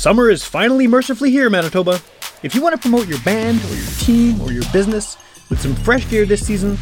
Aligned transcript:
Summer 0.00 0.30
is 0.30 0.42
finally 0.42 0.86
mercifully 0.86 1.30
here, 1.30 1.50
Manitoba. 1.50 2.00
If 2.42 2.54
you 2.54 2.62
want 2.62 2.74
to 2.74 2.80
promote 2.80 3.06
your 3.06 3.20
band 3.20 3.62
or 3.62 3.74
your 3.74 3.90
team 3.98 4.40
or 4.40 4.50
your 4.50 4.62
business 4.72 5.18
with 5.50 5.60
some 5.60 5.74
fresh 5.74 6.08
gear 6.08 6.24
this 6.24 6.46
season, 6.46 6.78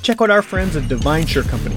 check 0.00 0.22
out 0.22 0.30
our 0.30 0.40
friends 0.40 0.74
at 0.74 0.88
Devine 0.88 1.26
Shirt 1.26 1.46
Company. 1.46 1.76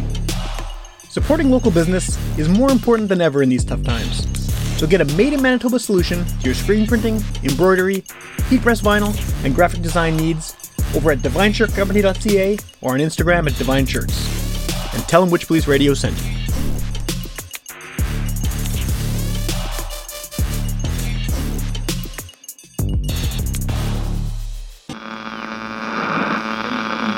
Supporting 1.09 1.51
local 1.51 1.71
business 1.71 2.17
is 2.37 2.47
more 2.47 2.71
important 2.71 3.09
than 3.09 3.19
ever 3.19 3.43
in 3.43 3.49
these 3.49 3.65
tough 3.65 3.83
times. 3.83 4.25
So 4.79 4.87
get 4.87 5.01
a 5.01 5.05
made 5.17 5.33
in 5.33 5.41
Manitoba 5.41 5.77
solution 5.77 6.25
to 6.25 6.45
your 6.45 6.55
screen 6.55 6.87
printing, 6.87 7.21
embroidery, 7.43 8.05
heat 8.47 8.61
press 8.61 8.79
vinyl, 8.79 9.13
and 9.43 9.53
graphic 9.53 9.81
design 9.81 10.15
needs 10.15 10.55
over 10.95 11.11
at 11.11 11.17
devineshirtcompany.ca 11.17 12.57
or 12.79 12.93
on 12.93 13.01
Instagram 13.01 13.51
at 13.51 13.57
Devine 13.57 13.85
Shirts. 13.85 14.15
And 14.95 15.03
tell 15.09 15.25
them 15.25 15.37
Witchpolice 15.37 15.67
Radio 15.67 15.93
sent 15.93 16.17
you. 16.23 16.36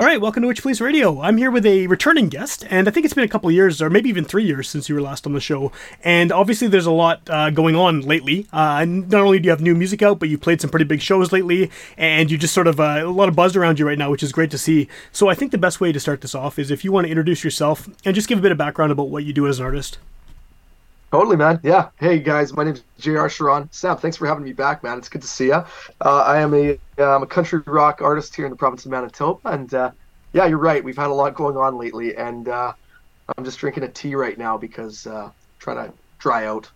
All 0.00 0.06
right, 0.06 0.18
welcome 0.18 0.42
to 0.42 0.48
Witchpolice 0.48 0.80
Radio. 0.80 1.20
I'm 1.20 1.36
here 1.36 1.50
with 1.50 1.66
a 1.66 1.86
returning 1.86 2.30
guest, 2.30 2.64
and 2.70 2.88
I 2.88 2.90
think 2.90 3.04
it's 3.04 3.12
been 3.12 3.22
a 3.22 3.28
couple 3.28 3.50
years, 3.50 3.82
or 3.82 3.90
maybe 3.90 4.08
even 4.08 4.24
three 4.24 4.44
years, 4.46 4.66
since 4.66 4.88
you 4.88 4.94
were 4.94 5.02
last 5.02 5.26
on 5.26 5.34
the 5.34 5.42
show. 5.42 5.72
And 6.02 6.32
obviously, 6.32 6.68
there's 6.68 6.86
a 6.86 6.90
lot 6.90 7.20
uh, 7.28 7.50
going 7.50 7.76
on 7.76 8.00
lately. 8.00 8.46
Uh, 8.50 8.86
not 8.86 9.20
only 9.20 9.38
do 9.38 9.44
you 9.44 9.50
have 9.50 9.60
new 9.60 9.74
music 9.74 10.00
out, 10.00 10.18
but 10.18 10.30
you've 10.30 10.40
played 10.40 10.62
some 10.62 10.70
pretty 10.70 10.86
big 10.86 11.02
shows 11.02 11.32
lately, 11.32 11.70
and 11.98 12.30
you 12.30 12.38
just 12.38 12.54
sort 12.54 12.66
of 12.66 12.80
uh, 12.80 13.02
a 13.04 13.10
lot 13.10 13.28
of 13.28 13.36
buzz 13.36 13.54
around 13.56 13.78
you 13.78 13.86
right 13.86 13.98
now, 13.98 14.10
which 14.10 14.22
is 14.22 14.32
great 14.32 14.50
to 14.52 14.58
see. 14.58 14.88
So 15.12 15.28
I 15.28 15.34
think 15.34 15.52
the 15.52 15.58
best 15.58 15.82
way 15.82 15.92
to 15.92 16.00
start 16.00 16.22
this 16.22 16.34
off 16.34 16.58
is 16.58 16.70
if 16.70 16.82
you 16.82 16.92
want 16.92 17.04
to 17.04 17.10
introduce 17.10 17.44
yourself 17.44 17.86
and 18.02 18.14
just 18.14 18.26
give 18.26 18.38
a 18.38 18.42
bit 18.42 18.52
of 18.52 18.56
background 18.56 18.92
about 18.92 19.10
what 19.10 19.24
you 19.24 19.34
do 19.34 19.46
as 19.46 19.58
an 19.58 19.66
artist. 19.66 19.98
Totally, 21.10 21.36
man. 21.36 21.58
Yeah. 21.64 21.88
Hey, 21.98 22.20
guys. 22.20 22.52
My 22.52 22.62
name's 22.62 22.84
J.R. 22.98 23.28
Charron. 23.28 23.72
Sam, 23.74 23.96
thanks 23.96 24.16
for 24.16 24.28
having 24.28 24.44
me 24.44 24.52
back, 24.52 24.84
man. 24.84 24.96
It's 24.96 25.08
good 25.08 25.22
to 25.22 25.28
see 25.28 25.46
you. 25.46 25.54
Uh, 25.54 25.64
I 26.00 26.38
am 26.38 26.54
a 26.54 26.78
am 26.98 27.24
a 27.24 27.26
country 27.26 27.60
rock 27.66 28.00
artist 28.00 28.36
here 28.36 28.44
in 28.44 28.50
the 28.50 28.56
province 28.56 28.84
of 28.84 28.92
Manitoba, 28.92 29.40
and 29.44 29.74
uh, 29.74 29.90
yeah, 30.32 30.46
you're 30.46 30.58
right. 30.58 30.82
We've 30.82 30.96
had 30.96 31.08
a 31.08 31.14
lot 31.14 31.34
going 31.34 31.56
on 31.56 31.76
lately, 31.76 32.16
and 32.16 32.48
uh, 32.48 32.72
I'm 33.36 33.44
just 33.44 33.58
drinking 33.58 33.82
a 33.84 33.88
tea 33.88 34.14
right 34.14 34.38
now 34.38 34.56
because 34.56 35.06
uh, 35.06 35.30
trying 35.58 35.88
to 35.88 35.92
dry 36.20 36.46
out. 36.46 36.70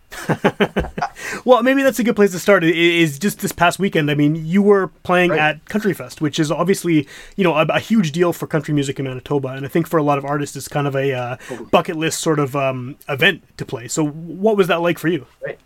well, 1.44 1.62
maybe 1.62 1.82
that's 1.82 1.98
a 1.98 2.04
good 2.04 2.16
place 2.16 2.32
to 2.32 2.38
start. 2.38 2.64
Is 2.64 3.18
just 3.18 3.40
this 3.40 3.52
past 3.52 3.78
weekend. 3.78 4.10
I 4.10 4.14
mean, 4.14 4.34
you 4.34 4.62
were 4.62 4.88
playing 5.04 5.30
right. 5.30 5.38
at 5.38 5.64
Countryfest, 5.66 6.20
which 6.20 6.40
is 6.40 6.50
obviously 6.50 7.06
you 7.36 7.44
know 7.44 7.54
a, 7.54 7.66
a, 7.66 7.78
huge 7.78 8.10
deal 8.10 8.32
for 8.32 8.46
country 8.46 8.74
music 8.74 8.98
in 8.98 9.04
Manitoba, 9.04 9.48
and 9.48 9.64
I 9.64 9.68
think 9.68 9.86
for 9.86 9.98
a 9.98 10.02
lot 10.02 10.18
of 10.18 10.24
artists, 10.24 10.56
it's 10.56 10.68
kind 10.68 10.88
of 10.88 10.96
a 10.96 11.12
uh, 11.12 11.36
bucket 11.70 11.96
list 11.96 12.20
sort 12.20 12.40
of 12.40 12.56
um, 12.56 12.96
event 13.08 13.42
to 13.58 13.64
play. 13.64 13.86
So, 13.86 14.04
what 14.04 14.56
was 14.56 14.66
that 14.68 14.80
like 14.80 14.98
for 14.98 15.08
you? 15.08 15.26
Right. 15.44 15.58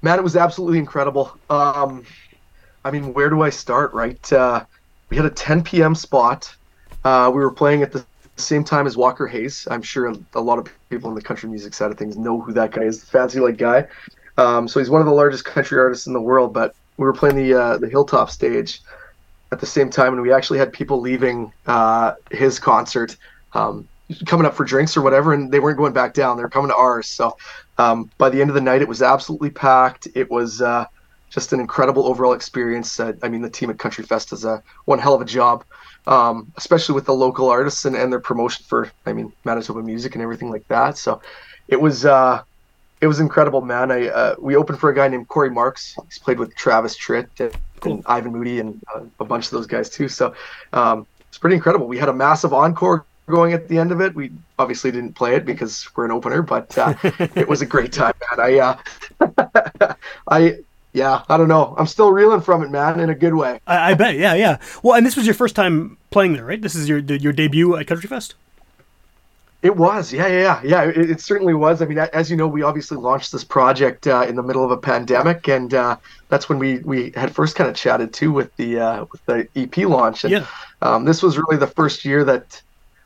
Man, 0.00 0.18
it 0.18 0.22
was 0.22 0.36
absolutely 0.36 0.78
incredible. 0.78 1.36
Um, 1.50 2.04
I 2.84 2.90
mean, 2.90 3.14
where 3.14 3.28
do 3.28 3.42
I 3.42 3.50
start? 3.50 3.92
Right, 3.92 4.32
uh, 4.32 4.64
we 5.10 5.16
had 5.16 5.26
a 5.26 5.30
10 5.30 5.62
p.m. 5.64 5.94
spot. 5.94 6.54
Uh, 7.04 7.30
we 7.32 7.40
were 7.40 7.50
playing 7.50 7.82
at 7.82 7.92
the 7.92 8.04
same 8.36 8.64
time 8.64 8.86
as 8.86 8.96
Walker 8.96 9.26
Hayes. 9.26 9.68
I'm 9.70 9.82
sure 9.82 10.12
a 10.34 10.40
lot 10.40 10.58
of 10.58 10.68
people 10.88 11.10
in 11.10 11.14
the 11.14 11.22
country 11.22 11.48
music 11.48 11.74
side 11.74 11.90
of 11.90 11.98
things 11.98 12.16
know 12.16 12.40
who 12.40 12.52
that 12.54 12.72
guy 12.72 12.82
is, 12.82 13.00
the 13.00 13.06
fancy 13.06 13.40
like 13.40 13.56
guy. 13.56 13.86
Um, 14.36 14.66
so 14.66 14.80
he's 14.80 14.90
one 14.90 15.00
of 15.00 15.06
the 15.06 15.12
largest 15.12 15.44
country 15.44 15.78
artists 15.78 16.06
in 16.06 16.12
the 16.12 16.20
world. 16.20 16.52
But 16.52 16.74
we 16.96 17.04
were 17.04 17.12
playing 17.12 17.36
the 17.36 17.54
uh, 17.54 17.78
the 17.78 17.88
Hilltop 17.88 18.30
stage 18.30 18.80
at 19.52 19.60
the 19.60 19.66
same 19.66 19.90
time, 19.90 20.14
and 20.14 20.22
we 20.22 20.32
actually 20.32 20.58
had 20.58 20.72
people 20.72 21.00
leaving 21.00 21.52
uh, 21.66 22.14
his 22.30 22.58
concert, 22.58 23.16
um, 23.52 23.86
coming 24.26 24.46
up 24.46 24.54
for 24.54 24.64
drinks 24.64 24.96
or 24.96 25.02
whatever, 25.02 25.32
and 25.32 25.52
they 25.52 25.60
weren't 25.60 25.76
going 25.76 25.92
back 25.92 26.14
down. 26.14 26.36
They 26.36 26.42
were 26.42 26.48
coming 26.48 26.70
to 26.70 26.76
ours. 26.76 27.06
So 27.06 27.36
um, 27.78 28.10
by 28.18 28.30
the 28.30 28.40
end 28.40 28.50
of 28.50 28.54
the 28.54 28.60
night, 28.60 28.82
it 28.82 28.88
was 28.88 29.02
absolutely 29.02 29.50
packed. 29.50 30.08
It 30.14 30.30
was 30.30 30.60
uh, 30.60 30.86
just 31.30 31.52
an 31.52 31.60
incredible 31.60 32.06
overall 32.06 32.32
experience. 32.32 32.98
Uh, 32.98 33.12
I 33.22 33.28
mean, 33.28 33.42
the 33.42 33.50
team 33.50 33.70
at 33.70 33.76
Countryfest 33.76 34.30
does 34.30 34.44
a 34.44 34.62
one 34.86 34.98
hell 34.98 35.14
of 35.14 35.20
a 35.20 35.26
job 35.26 35.64
um, 36.06 36.52
especially 36.56 36.94
with 36.94 37.06
the 37.06 37.14
local 37.14 37.48
artists 37.48 37.84
and, 37.84 37.96
and 37.96 38.12
their 38.12 38.20
promotion 38.20 38.64
for, 38.68 38.90
I 39.06 39.12
mean, 39.12 39.32
Manitoba 39.44 39.82
music 39.82 40.14
and 40.14 40.22
everything 40.22 40.50
like 40.50 40.66
that. 40.68 40.98
So 40.98 41.20
it 41.68 41.80
was, 41.80 42.04
uh, 42.04 42.42
it 43.00 43.06
was 43.06 43.20
incredible, 43.20 43.60
man. 43.60 43.90
I 43.90 44.08
uh, 44.08 44.34
we 44.38 44.56
opened 44.56 44.78
for 44.78 44.88
a 44.88 44.94
guy 44.94 45.08
named 45.08 45.28
Corey 45.28 45.50
Marks. 45.50 45.96
He's 46.06 46.18
played 46.18 46.38
with 46.38 46.54
Travis 46.56 46.96
Tritt 46.96 47.28
and, 47.38 47.54
cool. 47.80 47.92
and 47.92 48.02
Ivan 48.06 48.32
Moody 48.32 48.60
and 48.60 48.80
uh, 48.94 49.02
a 49.20 49.24
bunch 49.24 49.46
of 49.46 49.50
those 49.50 49.66
guys 49.66 49.90
too. 49.90 50.08
So 50.08 50.34
um, 50.72 51.06
it's 51.28 51.36
pretty 51.36 51.56
incredible. 51.56 51.86
We 51.86 51.98
had 51.98 52.08
a 52.08 52.14
massive 52.14 52.54
encore 52.54 53.04
going 53.26 53.52
at 53.52 53.68
the 53.68 53.78
end 53.78 53.92
of 53.92 54.00
it. 54.00 54.14
We 54.14 54.32
obviously 54.58 54.90
didn't 54.90 55.14
play 55.14 55.34
it 55.34 55.44
because 55.44 55.88
we're 55.94 56.04
an 56.04 56.12
opener, 56.12 56.42
but 56.42 56.76
uh, 56.78 56.94
it 57.34 57.48
was 57.48 57.62
a 57.62 57.66
great 57.66 57.92
time, 57.92 58.14
man. 58.30 58.40
I 58.40 58.58
uh, 59.20 59.94
I 60.28 60.58
yeah, 60.94 61.24
I 61.28 61.36
don't 61.36 61.48
know. 61.48 61.74
I'm 61.76 61.88
still 61.88 62.12
reeling 62.12 62.40
from 62.40 62.62
it, 62.62 62.70
man, 62.70 63.00
in 63.00 63.10
a 63.10 63.14
good 63.16 63.34
way. 63.34 63.60
I, 63.66 63.90
I, 63.90 63.94
bet. 63.94 64.14
Yeah, 64.14 64.34
yeah. 64.34 64.58
Well, 64.82 64.94
and 64.94 65.04
this 65.04 65.16
was 65.16 65.26
your 65.26 65.34
first 65.34 65.56
time 65.56 65.98
playing 66.10 66.34
there, 66.34 66.44
right? 66.44 66.62
This 66.62 66.76
is 66.76 66.88
your 66.88 67.00
your 67.00 67.32
debut 67.32 67.76
at 67.76 67.86
Countryfest. 67.86 68.34
It 69.62 69.76
was, 69.76 70.12
yeah, 70.12 70.26
yeah, 70.28 70.60
yeah. 70.62 70.62
yeah 70.62 70.82
it, 70.90 71.10
it, 71.10 71.20
certainly 71.20 71.54
was. 71.54 71.82
I 71.82 71.86
mean, 71.86 71.98
as 71.98 72.30
you 72.30 72.36
know, 72.36 72.46
we 72.46 72.62
obviously 72.62 72.96
launched 72.96 73.32
this 73.32 73.42
project 73.42 74.06
uh, 74.06 74.24
in 74.28 74.36
the 74.36 74.42
middle 74.42 74.62
of 74.62 74.70
a 74.70 74.76
pandemic, 74.76 75.48
and 75.48 75.74
uh, 75.74 75.96
that's 76.28 76.48
when 76.48 76.58
we 76.58 76.78
we 76.80 77.10
had 77.16 77.34
first 77.34 77.56
kind 77.56 77.68
of 77.68 77.74
chatted 77.74 78.12
too 78.12 78.30
with 78.30 78.54
the 78.56 78.78
uh, 78.78 79.04
with 79.10 79.24
the 79.26 79.48
EP 79.56 79.76
launch. 79.78 80.22
And, 80.22 80.32
yeah. 80.32 80.46
Um, 80.80 81.04
this 81.04 81.22
was 81.22 81.38
really 81.38 81.56
the 81.56 81.66
first 81.66 82.04
year 82.04 82.22
that 82.24 82.62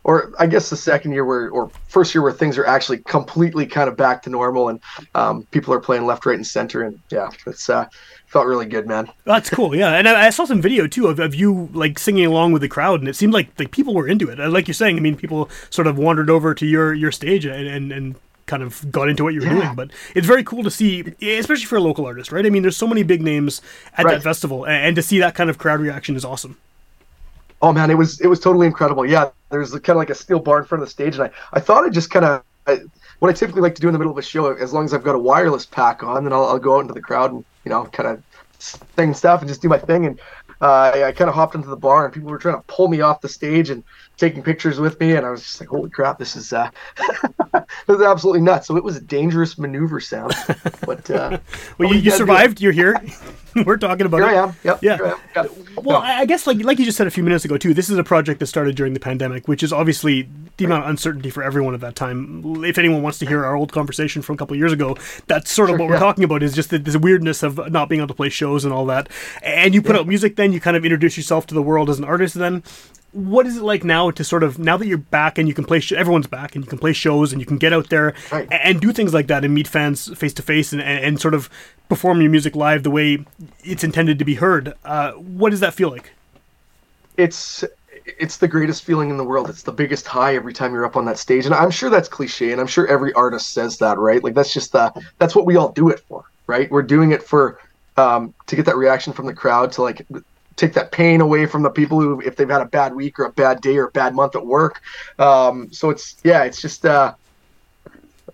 or 0.09 0.33
I 0.39 0.47
guess 0.47 0.71
the 0.71 0.77
second 0.77 1.13
year 1.13 1.27
where, 1.27 1.51
or 1.51 1.71
first 1.89 2.15
year 2.15 2.23
where 2.23 2.33
things 2.33 2.57
are 2.57 2.65
actually 2.65 3.01
completely 3.01 3.67
kind 3.67 3.91
of 3.91 3.97
back 3.99 4.23
to 4.23 4.31
normal 4.31 4.71
and 4.71 4.81
um, 5.15 5.43
people 5.51 5.75
are 5.75 5.81
playing 5.81 6.07
left, 6.07 6.25
right, 6.25 6.35
and 6.35 6.47
center. 6.47 6.83
And 6.83 6.99
yeah, 7.11 7.29
it's 7.47 7.69
uh, 7.69 7.85
felt 8.27 8.47
really 8.47 8.65
good, 8.65 8.87
man. 8.87 9.11
That's 9.25 9.51
cool. 9.51 9.77
Yeah, 9.77 9.93
and 9.93 10.09
I, 10.09 10.29
I 10.29 10.31
saw 10.31 10.47
some 10.47 10.63
video 10.63 10.87
too 10.87 11.09
of, 11.09 11.19
of 11.19 11.35
you 11.35 11.69
like 11.75 11.99
singing 11.99 12.25
along 12.25 12.53
with 12.53 12.63
the 12.63 12.71
crowd, 12.71 13.01
and 13.01 13.09
it 13.09 13.17
seemed 13.17 13.35
like 13.35 13.51
like 13.59 13.71
people 13.71 13.93
were 13.93 14.09
into 14.09 14.31
it. 14.31 14.39
Like 14.39 14.67
you're 14.67 14.73
saying, 14.73 14.97
I 14.97 15.01
mean, 15.01 15.15
people 15.15 15.51
sort 15.69 15.87
of 15.87 15.99
wandered 15.99 16.31
over 16.31 16.55
to 16.55 16.65
your 16.65 16.95
your 16.95 17.13
stage 17.13 17.45
and 17.45 17.69
and, 17.69 17.93
and 17.93 18.17
kind 18.47 18.63
of 18.63 18.91
got 18.91 19.11
into 19.11 19.25
what 19.25 19.35
you 19.35 19.41
were 19.41 19.47
yeah. 19.47 19.61
doing. 19.61 19.75
But 19.75 19.91
it's 20.15 20.27
very 20.27 20.43
cool 20.43 20.63
to 20.63 20.71
see, 20.71 21.01
especially 21.21 21.67
for 21.67 21.77
a 21.77 21.83
local 21.83 22.07
artist, 22.07 22.33
right? 22.33 22.47
I 22.47 22.49
mean, 22.49 22.63
there's 22.63 22.79
so 22.79 22.87
many 22.87 23.03
big 23.03 23.21
names 23.21 23.61
at 23.93 24.07
right. 24.07 24.15
that 24.15 24.23
festival, 24.23 24.65
and, 24.65 24.87
and 24.87 24.97
to 24.97 25.03
see 25.03 25.19
that 25.19 25.35
kind 25.35 25.51
of 25.51 25.59
crowd 25.59 25.81
reaction 25.81 26.17
is 26.17 26.25
awesome. 26.25 26.57
Oh 27.61 27.73
man, 27.73 27.91
it 27.91 27.95
was 27.95 28.21
it 28.21 28.29
was 28.29 28.41
totally 28.41 28.67
incredible. 28.67 29.05
Yeah, 29.05 29.31
there's 29.51 29.73
kind 29.73 29.91
of 29.91 29.97
like 29.97 30.11
a 30.11 30.15
steel 30.15 30.39
bar 30.39 30.59
in 30.59 30.65
front 30.65 30.83
of 30.83 30.89
the 30.89 30.93
stage, 30.93 31.15
and 31.17 31.25
I, 31.25 31.31
I 31.53 31.61
thought 31.61 31.85
I'd 31.85 31.93
just 31.93 32.11
kind 32.11 32.25
of 32.25 32.43
what 33.19 33.29
I 33.29 33.33
typically 33.33 33.63
like 33.63 33.75
to 33.75 33.81
do 33.81 33.89
in 33.89 33.93
the 33.93 33.99
middle 33.99 34.13
of 34.13 34.19
a 34.19 34.23
show, 34.23 34.53
as 34.53 34.73
long 34.73 34.85
as 34.85 34.95
I've 34.95 35.05
got 35.05 35.15
a 35.15 35.19
wireless 35.19 35.67
pack 35.67 36.03
on, 36.03 36.25
then 36.25 36.33
I'll, 36.33 36.45
I'll 36.45 36.59
go 36.59 36.77
out 36.77 36.81
into 36.81 36.95
the 36.95 37.01
crowd 37.01 37.33
and 37.33 37.45
you 37.65 37.71
know 37.71 37.85
kind 37.87 38.09
of 38.09 38.23
sing 38.59 39.15
stuff 39.15 39.41
and 39.41 39.49
just 39.49 39.63
do 39.63 39.69
my 39.69 39.79
thing. 39.79 40.07
And 40.07 40.21
uh, 40.61 40.93
I, 40.95 41.05
I 41.05 41.13
kind 41.13 41.29
of 41.29 41.35
hopped 41.35 41.55
into 41.55 41.69
the 41.69 41.77
bar, 41.77 42.05
and 42.05 42.15
people 42.15 42.31
were 42.31 42.39
trying 42.39 42.57
to 42.57 42.63
pull 42.67 42.89
me 42.89 43.01
off 43.01 43.21
the 43.21 43.29
stage 43.29 43.71
and 43.71 43.83
taking 44.19 44.43
pictures 44.43 44.81
with 44.81 44.99
me, 45.01 45.15
and 45.15 45.25
I 45.25 45.31
was 45.31 45.43
just 45.43 45.61
like, 45.61 45.69
"Holy 45.69 45.89
crap, 45.89 46.19
this 46.19 46.37
is 46.37 46.53
uh, 46.53 46.71
this 47.53 47.97
is 47.97 48.03
absolutely 48.03 48.43
nuts!" 48.43 48.67
So 48.67 48.77
it 48.77 48.85
was 48.85 48.97
a 48.97 49.01
dangerous 49.01 49.57
maneuver, 49.57 50.01
sound. 50.01 50.35
But 50.85 51.11
uh, 51.11 51.39
well, 51.79 51.95
you, 51.95 52.01
you 52.01 52.11
survived. 52.11 52.61
You're 52.61 52.73
here. 52.73 53.01
We're 53.65 53.79
talking 53.79 54.07
about 54.07 54.19
here 54.19 54.29
it. 54.29 54.33
I 54.33 54.43
am. 54.43 54.57
Yep, 54.63 54.83
yeah. 54.83 54.99
I 55.01 55.09
am. 55.09 55.17
yeah. 55.35 55.47
Well, 55.77 56.01
no. 56.01 56.07
I 56.07 56.27
guess 56.27 56.47
like 56.47 56.63
like 56.63 56.79
you 56.79 56.85
just 56.85 56.99
said 56.99 57.07
a 57.07 57.11
few 57.11 57.25
minutes 57.25 57.45
ago 57.45 57.57
too. 57.57 57.73
This 57.73 57.89
is 57.89 57.97
a 57.97 58.05
project 58.05 58.41
that 58.41 58.47
started 58.47 58.77
during 58.77 58.93
the 58.93 59.01
pandemic, 59.01 59.49
which 59.49 59.63
is 59.63 59.73
obviously 59.73 60.29
the 60.59 60.65
amount 60.65 60.85
of 60.85 60.91
uncertainty 60.91 61.31
for 61.31 61.43
everyone 61.43 61.75
at 61.75 61.81
that 61.81 61.95
time. 61.97 62.65
If 62.65 62.79
anyone 62.79 63.03
wants 63.03 63.19
to 63.21 63.27
hear 63.27 63.45
our 63.45 63.57
old 63.57 63.73
conversation 63.73 64.23
from 64.23 64.35
a 64.35 64.37
couple 64.37 64.55
of 64.55 64.59
years 64.59 64.73
ago, 64.73 64.97
that's 65.27 65.51
sort 65.51 65.71
of 65.71 65.75
sure, 65.75 65.79
what 65.79 65.89
we're 65.89 65.99
talking 65.99 66.25
about. 66.25 66.43
Is 66.43 66.55
just 66.55 66.71
the, 66.71 66.79
this 66.79 66.97
weirdness 66.97 67.43
of 67.43 67.71
not 67.71 67.89
being 67.89 68.01
able 68.01 68.09
to 68.09 68.15
play 68.15 68.29
shows 68.29 68.65
and 68.65 68.73
all 68.75 68.87
that. 68.87 69.09
And 69.43 69.75
you 69.75 69.83
put 69.83 69.95
yeah. 69.95 70.01
out 70.01 70.09
music, 70.09 70.37
then 70.37 70.53
you 70.53 70.61
kind 70.61 70.77
of 70.77 70.85
introduce 70.85 71.17
yourself 71.17 71.47
to 71.47 71.55
the 71.55 71.63
world 71.63 71.89
as 71.89 71.99
an 71.99 72.05
artist. 72.05 72.35
Then 72.35 72.63
what 73.13 73.47
is 73.47 73.57
it 73.57 73.63
like 73.63 73.85
now 73.85 74.11
to 74.11 74.23
sort 74.23 74.43
of 74.43 74.59
now 74.59 74.77
that 74.77 74.87
you're 74.87 74.99
back 74.99 75.39
and 75.39 75.49
you 75.49 75.55
can 75.55 75.65
play 75.65 75.81
sh- 75.81 75.93
everyone's 75.93 76.27
back 76.27 76.55
and 76.55 76.65
you 76.65 76.69
can 76.69 76.79
play 76.79 76.93
shows 76.93 77.33
and 77.33 77.41
you 77.41 77.47
can 77.47 77.57
get 77.57 77.73
out 77.73 77.89
there 77.89 78.15
right. 78.31 78.49
and, 78.51 78.63
and, 78.63 78.81
do 78.81 78.93
things 78.93 79.15
like 79.15 79.27
that 79.29 79.45
and 79.45 79.55
meet 79.55 79.67
fans 79.67 80.17
face 80.19 80.35
to 80.35 80.43
face 80.43 80.73
and 80.73 80.83
and 80.83 81.21
sort 81.21 81.35
of 81.35 81.49
perform 81.89 82.21
your 82.21 82.31
music 82.31 82.55
live 82.55 82.83
the 82.83 82.91
way 82.91 83.25
it's 83.65 83.83
intended 83.83 84.19
to 84.19 84.25
be 84.25 84.35
heard 84.35 84.75
uh, 84.85 85.13
what 85.13 85.51
does 85.51 85.61
that 85.61 85.75
feel 85.75 85.91
like? 85.91 86.13
It's 87.17 87.65
it's 88.19 88.39
the 88.39 88.49
greatest 88.49 88.85
feeling 88.85 89.11
in 89.11 89.17
the 89.17 89.25
world. 89.25 89.51
It's 89.51 89.63
the 89.63 89.73
biggest 89.73 90.07
high 90.07 90.35
every 90.35 90.53
time 90.53 90.73
you're 90.73 90.87
up 90.87 90.97
on 90.97 91.05
that 91.07 91.19
stage. 91.19 91.45
And 91.45 91.55
i'm 91.55 91.71
sure 91.71 91.91
that's 91.91 92.09
cliche 92.09 92.53
and 92.53 92.61
i'm 92.61 92.67
sure 92.67 92.87
every 92.87 93.13
artist 93.15 93.51
says 93.51 93.79
that 93.79 93.99
right? 93.99 94.23
Like 94.23 94.35
that's 94.35 94.53
just 94.53 94.73
the 94.73 94.93
that's 95.19 95.35
what 95.35 95.47
we 95.47 95.57
all 95.57 95.73
do 95.73 95.89
it 95.89 96.01
for 96.01 96.25
right? 96.49 96.69
We're 96.71 96.83
doing 96.83 97.13
it 97.13 97.23
for 97.23 97.61
um, 97.97 98.35
to 98.47 98.57
get 98.57 98.67
that 98.67 98.77
reaction 98.77 99.13
from 99.13 99.27
the 99.27 99.35
crowd 99.35 99.71
to 99.73 99.83
like 99.83 100.05
take 100.59 100.75
that 100.75 100.91
pain 100.91 101.21
away 101.21 101.47
from 101.47 101.63
the 101.63 101.71
people 101.71 102.01
who 102.01 102.21
if 102.21 102.37
they've 102.37 102.49
had 102.49 102.61
a 102.61 102.67
bad 102.67 102.95
week 102.95 103.19
or 103.19 103.25
a 103.25 103.33
bad 103.33 103.61
day 103.61 103.77
or 103.79 103.87
a 103.87 103.91
bad 103.93 104.15
month 104.15 104.35
at 104.35 104.45
work. 104.45 104.83
Um, 105.19 105.73
so 105.73 105.89
it's 105.89 106.17
yeah, 106.25 106.43
it's 106.43 106.61
just 106.61 106.85
uh, 106.85 107.15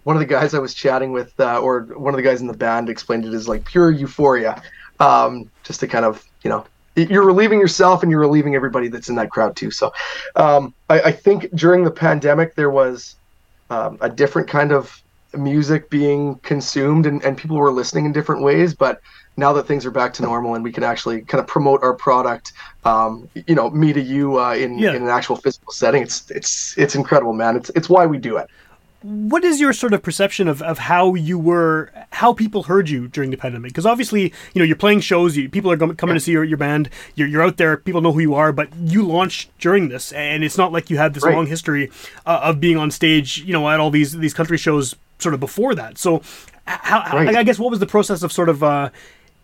one 0.03 0.17
of 0.17 0.21
the 0.21 0.27
guys 0.27 0.55
I 0.55 0.59
was 0.59 0.75
chatting 0.75 1.13
with, 1.13 1.39
uh, 1.39 1.61
or 1.61 1.83
one 1.83 2.15
of 2.15 2.17
the 2.17 2.23
guys 2.23 2.41
in 2.41 2.47
the 2.47 2.57
band 2.57 2.89
explained 2.89 3.25
it 3.25 3.35
as 3.35 3.47
like 3.47 3.65
pure 3.65 3.91
euphoria, 3.91 4.63
um, 4.99 5.51
just 5.63 5.81
to 5.81 5.87
kind 5.87 6.05
of 6.05 6.25
you 6.43 6.51
know 6.51 6.67
you're 6.97 7.25
relieving 7.25 7.59
yourself 7.61 8.03
and 8.03 8.11
you're 8.11 8.21
relieving 8.21 8.55
everybody 8.55 8.89
that's 8.89 9.09
in 9.09 9.17
that 9.17 9.31
crowd 9.31 9.57
too. 9.57 9.71
So 9.71 9.93
um, 10.37 10.75
I, 10.89 11.01
I, 11.01 11.13
think 11.13 11.51
during 11.55 11.83
the 11.83 11.91
pandemic 11.91 12.55
there 12.55 12.71
was 12.71 13.17
um, 13.69 13.99
a 14.01 14.09
different 14.09 14.49
kind 14.49 14.71
of 14.71 15.03
music 15.37 15.91
being 15.91 16.37
consumed 16.37 17.07
and, 17.07 17.21
and 17.25 17.37
people 17.37 17.57
were 17.57 17.73
listening 17.73 18.05
in 18.05 18.13
different 18.13 18.43
ways, 18.43 18.75
but 18.75 19.01
now 19.37 19.53
that 19.53 19.67
things 19.67 19.85
are 19.85 19.91
back 19.91 20.15
to 20.15 20.23
normal 20.23 20.55
and 20.55 20.63
we 20.63 20.73
can 20.73 20.85
actually 20.85 21.23
kind 21.23 21.41
of 21.41 21.47
promote 21.47 21.83
our 21.83 21.95
product, 21.95 22.53
um, 22.85 23.29
you 23.47 23.55
know, 23.55 23.71
me 23.71 23.93
to 23.93 24.01
you 24.01 24.39
uh, 24.41 24.55
in, 24.55 24.79
yeah. 24.79 24.93
in 24.93 25.03
an 25.03 25.09
actual 25.09 25.37
physical 25.37 25.73
setting, 25.73 26.03
it's 26.03 26.31
it's 26.31 26.79
it's 26.79 26.95
incredible, 26.95 27.33
man. 27.33 27.57
It's 27.57 27.71
it's 27.71 27.89
why 27.89 28.07
we 28.07 28.19
do 28.19 28.37
it 28.37 28.49
what 29.05 29.45
is 29.45 29.61
your 29.61 29.75
sort 29.75 29.93
of 29.93 30.03
perception 30.03 30.49
of, 30.49 30.63
of 30.63 30.79
how 30.79 31.13
you 31.13 31.39
were 31.39 31.91
how 32.11 32.33
people 32.33 32.63
heard 32.63 32.89
you 32.89 33.07
during 33.07 33.31
the 33.31 33.37
pandemic 33.37 33.71
because 33.71 33.85
obviously 33.85 34.23
you 34.23 34.59
know 34.59 34.65
you're 34.65 34.75
playing 34.75 34.99
shows 34.99 35.37
you, 35.37 35.47
people 35.47 35.71
are 35.71 35.77
coming 35.77 36.15
to 36.15 36.21
see 36.21 36.33
your, 36.33 36.43
your 36.43 36.57
band 36.57 36.89
you're, 37.15 37.29
you're 37.29 37.43
out 37.43 37.59
there 37.59 37.77
people 37.77 38.01
know 38.01 38.13
who 38.13 38.21
you 38.21 38.35
are 38.35 38.51
but 38.51 38.75
you 38.77 39.07
launched 39.07 39.51
during 39.59 39.91
this 39.91 40.11
and 40.13 40.43
it's 40.43 40.57
not 40.57 40.73
like 40.73 40.89
you 40.89 40.97
had 40.97 41.13
this 41.13 41.23
right. 41.23 41.35
long 41.35 41.47
history 41.47 41.91
uh, 42.25 42.41
of 42.45 42.61
being 42.61 42.79
on 42.79 42.91
stage 42.91 43.39
you 43.41 43.53
know 43.53 43.69
at 43.69 43.79
all 43.79 43.91
these 43.91 44.13
these 44.13 44.33
country 44.33 44.57
shows 44.57 44.95
sort 45.19 45.35
of 45.35 45.41
before 45.41 45.75
that 45.75 45.99
so 45.99 46.23
how, 46.65 47.01
right. 47.15 47.37
I, 47.37 47.41
I 47.41 47.43
guess 47.43 47.59
what 47.59 47.71
was 47.71 47.81
the 47.81 47.87
process 47.87 48.23
of 48.23 48.33
sort 48.33 48.49
of 48.49 48.63
uh, 48.63 48.89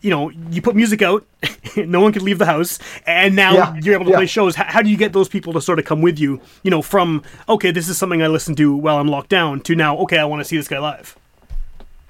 you 0.00 0.10
know, 0.10 0.30
you 0.30 0.62
put 0.62 0.74
music 0.74 1.02
out, 1.02 1.26
no 1.76 2.00
one 2.00 2.12
could 2.12 2.22
leave 2.22 2.38
the 2.38 2.46
house, 2.46 2.78
and 3.06 3.36
now 3.36 3.54
yeah, 3.54 3.74
you're 3.82 3.94
able 3.94 4.06
to 4.06 4.10
yeah. 4.10 4.16
play 4.16 4.26
shows. 4.26 4.54
How, 4.54 4.64
how, 4.64 4.82
do 4.82 4.90
you 4.90 4.96
get 4.96 5.12
those 5.12 5.28
people 5.28 5.52
to 5.52 5.60
sort 5.60 5.78
of 5.78 5.84
come 5.84 6.00
with 6.00 6.18
you? 6.18 6.40
You 6.62 6.70
know, 6.70 6.82
from 6.82 7.22
okay, 7.48 7.70
this 7.70 7.88
is 7.88 7.98
something 7.98 8.22
I 8.22 8.26
listen 8.28 8.54
to 8.56 8.74
while 8.74 8.98
I'm 8.98 9.08
locked 9.08 9.30
down, 9.30 9.60
to 9.62 9.74
now, 9.74 9.96
okay, 9.98 10.18
I 10.18 10.24
want 10.24 10.40
to 10.40 10.44
see 10.44 10.56
this 10.56 10.68
guy 10.68 10.78
live. 10.78 11.16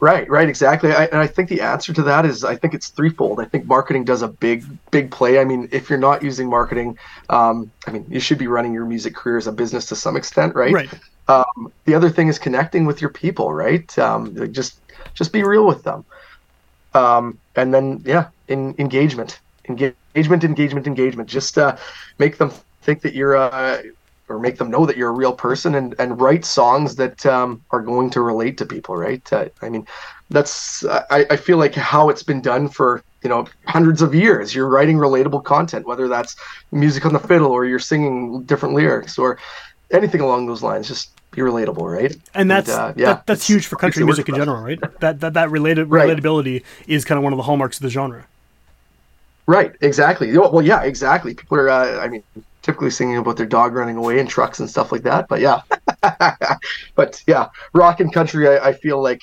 Right, 0.00 0.28
right, 0.30 0.48
exactly. 0.48 0.92
I, 0.92 1.04
and 1.06 1.16
I 1.16 1.26
think 1.26 1.50
the 1.50 1.60
answer 1.60 1.92
to 1.92 2.02
that 2.04 2.24
is 2.24 2.42
I 2.42 2.56
think 2.56 2.72
it's 2.72 2.88
threefold. 2.88 3.38
I 3.38 3.44
think 3.44 3.66
marketing 3.66 4.04
does 4.04 4.22
a 4.22 4.28
big, 4.28 4.64
big 4.90 5.10
play. 5.10 5.38
I 5.38 5.44
mean, 5.44 5.68
if 5.72 5.90
you're 5.90 5.98
not 5.98 6.22
using 6.22 6.48
marketing, 6.48 6.98
um, 7.28 7.70
I 7.86 7.90
mean, 7.90 8.06
you 8.08 8.18
should 8.18 8.38
be 8.38 8.46
running 8.46 8.72
your 8.72 8.86
music 8.86 9.14
career 9.14 9.36
as 9.36 9.46
a 9.46 9.52
business 9.52 9.84
to 9.86 9.96
some 9.96 10.16
extent, 10.16 10.54
right? 10.54 10.72
Right. 10.72 10.88
Um, 11.28 11.70
the 11.84 11.94
other 11.94 12.08
thing 12.08 12.28
is 12.28 12.38
connecting 12.38 12.86
with 12.86 13.02
your 13.02 13.10
people, 13.10 13.52
right? 13.52 13.96
Um, 13.98 14.34
like 14.34 14.52
just, 14.52 14.80
just 15.12 15.34
be 15.34 15.42
real 15.42 15.66
with 15.66 15.82
them. 15.82 16.06
Um, 16.94 17.38
and 17.56 17.72
then 17.72 18.02
yeah, 18.04 18.28
in 18.48 18.74
engagement, 18.78 19.40
engagement, 19.68 20.44
engagement, 20.44 20.86
engagement. 20.86 21.28
Just 21.28 21.58
uh, 21.58 21.76
make 22.18 22.38
them 22.38 22.50
think 22.82 23.02
that 23.02 23.14
you're 23.14 23.36
uh, 23.36 23.82
or 24.28 24.38
make 24.38 24.58
them 24.58 24.70
know 24.70 24.86
that 24.86 24.96
you're 24.96 25.10
a 25.10 25.12
real 25.12 25.32
person 25.32 25.74
and, 25.74 25.94
and 25.98 26.20
write 26.20 26.44
songs 26.44 26.96
that 26.96 27.26
um, 27.26 27.62
are 27.72 27.82
going 27.82 28.08
to 28.10 28.20
relate 28.20 28.56
to 28.58 28.64
people, 28.64 28.96
right? 28.96 29.30
Uh, 29.32 29.48
I 29.60 29.68
mean, 29.68 29.86
that's 30.30 30.84
I, 30.86 31.26
I 31.30 31.36
feel 31.36 31.58
like 31.58 31.74
how 31.74 32.08
it's 32.08 32.22
been 32.22 32.40
done 32.40 32.68
for 32.68 33.02
you 33.22 33.28
know 33.28 33.46
hundreds 33.66 34.02
of 34.02 34.14
years. 34.14 34.54
You're 34.54 34.68
writing 34.68 34.96
relatable 34.96 35.44
content, 35.44 35.86
whether 35.86 36.08
that's 36.08 36.36
music 36.70 37.04
on 37.04 37.12
the 37.12 37.18
fiddle 37.18 37.50
or 37.50 37.66
you're 37.66 37.78
singing 37.78 38.44
different 38.44 38.74
lyrics 38.74 39.18
or 39.18 39.38
anything 39.90 40.20
along 40.20 40.46
those 40.46 40.62
lines. 40.62 40.88
Just 40.88 41.10
be 41.30 41.42
relatable, 41.42 41.90
right? 41.90 42.16
And 42.34 42.50
that's 42.50 42.70
and, 42.70 42.78
uh, 42.78 42.92
yeah, 42.96 43.06
that, 43.06 43.26
that's 43.26 43.46
huge 43.46 43.66
for 43.66 43.76
country 43.76 44.04
music 44.04 44.28
in 44.28 44.34
general, 44.34 44.62
right? 44.62 44.80
That 45.00 45.20
that 45.20 45.34
that 45.34 45.50
related 45.50 45.90
right. 45.90 46.08
relatability 46.08 46.64
is 46.86 47.04
kind 47.04 47.18
of 47.18 47.24
one 47.24 47.32
of 47.32 47.36
the 47.36 47.42
hallmarks 47.44 47.78
of 47.78 47.82
the 47.82 47.90
genre. 47.90 48.26
Right. 49.46 49.74
Exactly. 49.80 50.36
Well, 50.36 50.62
yeah, 50.62 50.82
exactly. 50.82 51.34
People 51.34 51.58
are, 51.58 51.68
uh, 51.68 51.98
I 51.98 52.06
mean, 52.06 52.22
typically 52.62 52.90
singing 52.90 53.16
about 53.16 53.36
their 53.36 53.46
dog 53.46 53.74
running 53.74 53.96
away 53.96 54.18
in 54.18 54.26
trucks 54.28 54.60
and 54.60 54.70
stuff 54.70 54.92
like 54.92 55.02
that. 55.02 55.26
But 55.28 55.40
yeah, 55.40 55.62
but 56.94 57.22
yeah, 57.26 57.48
rock 57.72 57.98
and 57.98 58.12
country. 58.12 58.48
I, 58.48 58.68
I 58.68 58.72
feel 58.72 59.02
like 59.02 59.22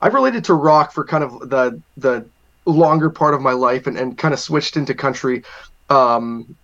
I've 0.00 0.14
related 0.14 0.44
to 0.44 0.54
rock 0.54 0.92
for 0.92 1.04
kind 1.04 1.22
of 1.22 1.48
the 1.48 1.80
the 1.96 2.26
longer 2.64 3.10
part 3.10 3.34
of 3.34 3.40
my 3.40 3.52
life, 3.52 3.86
and, 3.86 3.96
and 3.96 4.18
kind 4.18 4.34
of 4.34 4.40
switched 4.40 4.76
into 4.76 4.94
country. 4.94 5.44
Um, 5.90 6.56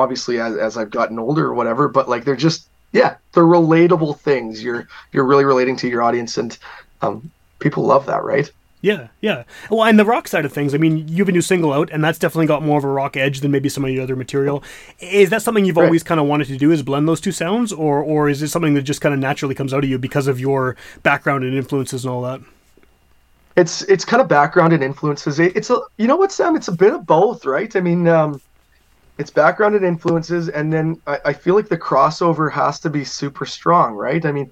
obviously, 0.00 0.40
as, 0.40 0.56
as 0.56 0.76
I've 0.76 0.90
gotten 0.90 1.18
older 1.18 1.46
or 1.46 1.54
whatever. 1.54 1.88
But 1.88 2.08
like, 2.08 2.24
they're 2.24 2.36
just 2.36 2.68
yeah, 2.92 3.16
they're 3.32 3.44
relatable 3.44 4.18
things. 4.18 4.62
You're 4.62 4.88
you're 5.12 5.24
really 5.24 5.44
relating 5.44 5.76
to 5.76 5.88
your 5.88 6.02
audience, 6.02 6.36
and 6.38 6.58
um, 7.02 7.30
people 7.58 7.84
love 7.84 8.06
that, 8.06 8.24
right? 8.24 8.50
Yeah, 8.82 9.08
yeah. 9.20 9.44
Well, 9.70 9.84
and 9.84 9.98
the 9.98 10.06
rock 10.06 10.26
side 10.26 10.46
of 10.46 10.52
things, 10.52 10.74
I 10.74 10.78
mean, 10.78 11.06
you 11.06 11.18
have 11.18 11.28
a 11.28 11.32
new 11.32 11.42
single 11.42 11.72
out, 11.72 11.90
and 11.92 12.02
that's 12.02 12.18
definitely 12.18 12.46
got 12.46 12.62
more 12.62 12.78
of 12.78 12.84
a 12.84 12.88
rock 12.88 13.14
edge 13.14 13.40
than 13.40 13.50
maybe 13.50 13.68
some 13.68 13.84
of 13.84 13.90
your 13.90 14.02
other 14.02 14.16
material. 14.16 14.64
Is 15.00 15.28
that 15.30 15.42
something 15.42 15.66
you've 15.66 15.76
right. 15.76 15.84
always 15.84 16.02
kind 16.02 16.18
of 16.18 16.26
wanted 16.26 16.46
to 16.48 16.56
do? 16.56 16.70
Is 16.72 16.82
blend 16.82 17.06
those 17.06 17.20
two 17.20 17.32
sounds, 17.32 17.72
or 17.72 18.02
or 18.02 18.28
is 18.28 18.42
it 18.42 18.48
something 18.48 18.74
that 18.74 18.82
just 18.82 19.00
kind 19.00 19.12
of 19.12 19.20
naturally 19.20 19.54
comes 19.54 19.74
out 19.74 19.84
of 19.84 19.90
you 19.90 19.98
because 19.98 20.26
of 20.26 20.40
your 20.40 20.76
background 21.02 21.44
and 21.44 21.54
influences 21.54 22.04
and 22.04 22.12
all 22.12 22.22
that? 22.22 22.40
It's 23.56 23.82
it's 23.82 24.04
kind 24.04 24.22
of 24.22 24.28
background 24.28 24.72
and 24.72 24.82
influences. 24.82 25.38
It's 25.38 25.68
a 25.68 25.80
you 25.98 26.06
know 26.06 26.16
what 26.16 26.32
Sam? 26.32 26.56
It's 26.56 26.68
a 26.68 26.72
bit 26.72 26.94
of 26.94 27.04
both, 27.04 27.44
right? 27.44 27.74
I 27.76 27.80
mean, 27.80 28.08
um, 28.08 28.40
it's 29.20 29.30
background 29.30 29.74
and 29.74 29.84
influences, 29.84 30.48
and 30.48 30.72
then 30.72 31.00
I, 31.06 31.18
I, 31.26 31.32
feel 31.34 31.54
like 31.54 31.68
the 31.68 31.76
crossover 31.76 32.50
has 32.50 32.80
to 32.80 32.88
be 32.88 33.04
super 33.04 33.44
strong, 33.44 33.94
right? 33.94 34.24
I 34.24 34.32
mean, 34.32 34.50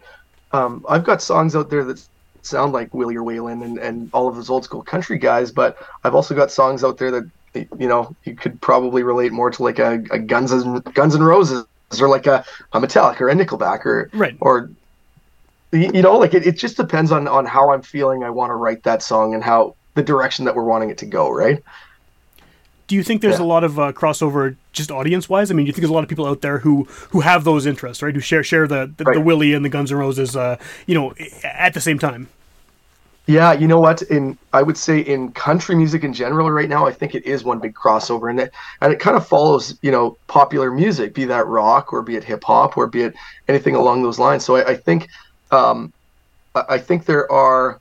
um, 0.52 0.84
I've 0.86 1.04
got 1.04 1.22
songs 1.22 1.56
out 1.56 1.70
there 1.70 1.84
that 1.84 2.06
sound 2.42 2.74
like 2.74 2.92
Willie 2.92 3.16
or 3.16 3.22
Waylon 3.22 3.64
and, 3.64 3.78
and 3.78 4.10
all 4.12 4.28
of 4.28 4.36
those 4.36 4.50
old 4.50 4.64
school 4.64 4.82
country 4.82 5.16
guys, 5.16 5.50
but 5.50 5.78
I've 6.04 6.14
also 6.14 6.34
got 6.34 6.50
songs 6.50 6.84
out 6.84 6.98
there 6.98 7.10
that 7.10 7.30
you 7.54 7.88
know 7.88 8.14
you 8.24 8.34
could 8.34 8.60
probably 8.60 9.02
relate 9.02 9.32
more 9.32 9.50
to 9.50 9.62
like 9.62 9.78
a, 9.78 10.04
a 10.10 10.18
Guns 10.18 10.52
and 10.52 10.84
Guns 10.92 11.14
and 11.14 11.24
Roses 11.24 11.64
or 11.98 12.08
like 12.08 12.26
a, 12.26 12.44
a 12.74 12.80
Metallica 12.80 13.22
or 13.22 13.30
a 13.30 13.34
Nickelback 13.34 13.86
or 13.86 14.10
right. 14.12 14.36
or 14.40 14.70
you 15.72 16.02
know 16.02 16.18
like 16.18 16.34
it, 16.34 16.46
it 16.46 16.58
just 16.58 16.76
depends 16.76 17.10
on 17.10 17.26
on 17.26 17.46
how 17.46 17.72
I'm 17.72 17.80
feeling. 17.80 18.22
I 18.22 18.28
want 18.28 18.50
to 18.50 18.54
write 18.54 18.82
that 18.82 19.02
song 19.02 19.32
and 19.32 19.42
how 19.42 19.76
the 19.94 20.02
direction 20.02 20.44
that 20.44 20.54
we're 20.54 20.64
wanting 20.64 20.90
it 20.90 20.98
to 20.98 21.06
go, 21.06 21.30
right? 21.30 21.62
Do 22.88 22.96
you 22.96 23.02
think 23.02 23.20
there's 23.20 23.38
yeah. 23.38 23.44
a 23.44 23.46
lot 23.46 23.64
of 23.64 23.78
uh, 23.78 23.92
crossover 23.92 24.56
just 24.72 24.90
audience 24.90 25.28
wise? 25.28 25.50
I 25.50 25.54
mean, 25.54 25.66
do 25.66 25.68
you 25.68 25.72
think 25.74 25.82
there's 25.82 25.90
a 25.90 25.94
lot 25.94 26.02
of 26.02 26.08
people 26.08 26.26
out 26.26 26.40
there 26.40 26.58
who 26.58 26.84
who 27.10 27.20
have 27.20 27.44
those 27.44 27.66
interests, 27.66 28.02
right? 28.02 28.14
Who 28.14 28.20
share 28.20 28.42
share 28.42 28.66
the 28.66 28.92
the, 28.96 29.04
right. 29.04 29.14
the 29.14 29.20
Willie 29.20 29.52
and 29.52 29.64
the 29.64 29.68
Guns 29.68 29.92
N' 29.92 29.98
Roses, 29.98 30.34
uh, 30.34 30.56
you 30.86 30.94
know, 30.94 31.14
at 31.44 31.74
the 31.74 31.80
same 31.80 31.98
time. 31.98 32.28
Yeah, 33.26 33.52
you 33.52 33.68
know 33.68 33.78
what? 33.78 34.00
In 34.02 34.38
I 34.54 34.62
would 34.62 34.78
say 34.78 35.00
in 35.00 35.32
country 35.32 35.74
music 35.74 36.02
in 36.02 36.14
general 36.14 36.50
right 36.50 36.68
now, 36.68 36.86
I 36.86 36.92
think 36.92 37.14
it 37.14 37.26
is 37.26 37.44
one 37.44 37.58
big 37.58 37.74
crossover, 37.74 38.30
and 38.30 38.40
it 38.40 38.54
and 38.80 38.90
it 38.90 39.00
kind 39.00 39.18
of 39.18 39.28
follows 39.28 39.78
you 39.82 39.90
know 39.90 40.16
popular 40.26 40.70
music, 40.70 41.12
be 41.12 41.26
that 41.26 41.46
rock 41.46 41.92
or 41.92 42.00
be 42.00 42.16
it 42.16 42.24
hip 42.24 42.42
hop 42.42 42.78
or 42.78 42.86
be 42.86 43.02
it 43.02 43.14
anything 43.46 43.74
along 43.74 44.02
those 44.02 44.18
lines. 44.18 44.46
So 44.46 44.56
I, 44.56 44.70
I 44.70 44.76
think 44.76 45.08
um, 45.50 45.92
I 46.54 46.78
think 46.78 47.04
there 47.04 47.30
are 47.30 47.78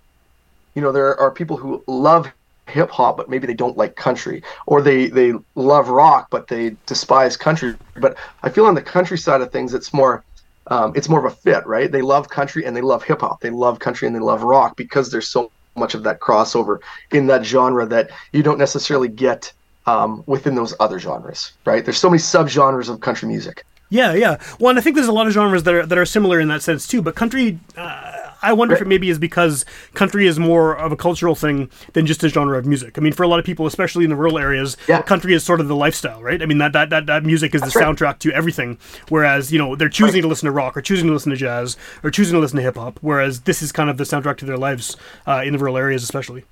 you 0.76 0.82
know 0.82 0.92
there 0.92 1.18
are 1.18 1.32
people 1.32 1.56
who 1.56 1.82
love 1.88 2.30
hip 2.68 2.92
hop, 2.92 3.18
but 3.18 3.30
maybe 3.30 3.48
they 3.48 3.54
don't 3.54 3.78
like 3.78 3.96
country, 3.96 4.44
or 4.66 4.82
they 4.82 5.08
they 5.08 5.34
love 5.56 5.90
rock, 5.90 6.28
but 6.30 6.48
they 6.48 6.76
despise 6.86 7.38
country. 7.38 7.76
But 7.96 8.18
I 8.44 8.50
feel 8.50 8.66
on 8.66 8.76
the 8.76 8.82
country 8.82 9.18
side 9.18 9.42
of 9.42 9.52
things, 9.52 9.74
it's 9.74 9.94
more 9.94 10.24
um, 10.68 10.94
it's 10.96 11.10
more 11.10 11.26
of 11.26 11.32
a 11.32 11.36
fit, 11.36 11.66
right? 11.66 11.92
They 11.92 12.02
love 12.02 12.30
country 12.30 12.66
and 12.66 12.76
they 12.76 12.82
love 12.82 13.04
hip 13.04 13.22
hop. 13.22 13.42
They 13.42 13.50
love 13.50 13.80
country 13.80 14.08
and 14.08 14.16
they 14.16 14.20
love 14.20 14.44
rock 14.44 14.76
because 14.76 15.12
there's 15.12 15.28
so 15.28 15.52
much 15.76 15.94
of 15.94 16.04
that 16.04 16.20
crossover 16.20 16.80
in 17.12 17.28
that 17.28 17.46
genre 17.46 17.86
that 17.86 18.10
you 18.34 18.44
don't 18.44 18.58
necessarily 18.58 19.08
get 19.08 19.54
um, 19.86 20.24
within 20.26 20.56
those 20.56 20.74
other 20.80 21.00
genres, 21.00 21.54
right? 21.66 21.86
There's 21.86 21.98
so 21.98 22.10
many 22.10 22.20
subgenres 22.20 22.90
of 22.90 23.00
country 23.00 23.28
music. 23.28 23.66
Yeah, 23.90 24.14
yeah. 24.14 24.38
Well, 24.60 24.72
and 24.72 24.80
I 24.80 24.82
think 24.82 24.96
there's 24.96 25.08
a 25.08 25.14
lot 25.14 25.28
of 25.28 25.34
genres 25.34 25.64
that 25.64 25.74
are 25.74 25.86
that 25.86 25.98
are 25.98 26.06
similar 26.06 26.42
in 26.42 26.50
that 26.50 26.62
sense 26.62 26.88
too. 26.88 27.02
But 27.02 27.16
country, 27.16 27.58
uh, 27.78 28.17
I 28.42 28.54
wonder 28.54 28.76
if 28.76 28.82
it 28.82 28.88
maybe 28.88 29.10
is 29.10 29.20
because 29.20 29.66
country 29.94 30.28
is 30.28 30.40
more 30.40 30.76
of 30.78 30.92
a 30.92 30.96
cultural 30.96 31.36
thing 31.36 31.70
than 31.94 32.06
just 32.06 32.24
a 32.24 32.30
genre 32.30 32.58
of 32.58 32.66
music. 32.66 32.98
I 32.98 33.02
mean, 33.02 33.14
for 33.14 33.24
a 33.24 33.28
lot 33.28 33.40
of 33.40 33.46
people, 33.46 33.66
especially 33.66 34.04
in 34.04 34.10
the 34.10 34.16
rural 34.16 34.38
areas, 34.38 34.78
yeah. 34.88 35.02
country 35.02 35.34
is 35.34 35.44
sort 35.44 35.60
of 35.60 35.68
the 35.68 35.76
lifestyle, 35.76 36.22
right? 36.22 36.42
I 36.42 36.46
mean, 36.46 36.58
that 36.60 36.74
that 36.74 36.90
that, 36.90 37.06
that 37.08 37.24
music 37.24 37.56
is 37.56 37.62
That's 37.62 37.74
the 37.74 37.80
soundtrack 37.80 38.20
to 38.20 38.32
everything. 38.32 38.78
Whereas, 39.10 39.52
you 39.52 39.60
know, 39.60 39.76
they're 39.76 39.90
choosing 39.90 40.16
right. 40.16 40.22
to 40.22 40.28
listen 40.28 40.46
to 40.46 40.52
rock 40.52 40.78
or 40.78 40.82
choosing 40.82 41.08
to 41.08 41.14
listen 41.14 41.32
to 41.32 41.38
jazz 41.38 41.78
or 42.04 42.12
choosing 42.12 42.34
to 42.34 42.40
listen 42.40 42.58
to 42.58 42.64
hip 42.64 42.76
hop. 42.76 43.00
Whereas 43.02 43.42
this 43.42 43.62
is 43.62 43.72
kind 43.72 43.90
of 43.90 43.98
the 43.98 44.04
soundtrack 44.04 44.38
to 44.38 44.46
their 44.46 44.58
lives 44.58 44.98
uh, 45.26 45.44
in 45.46 45.54
the 45.54 45.60
rural 45.60 45.78
areas, 45.78 46.04
especially. 46.04 46.46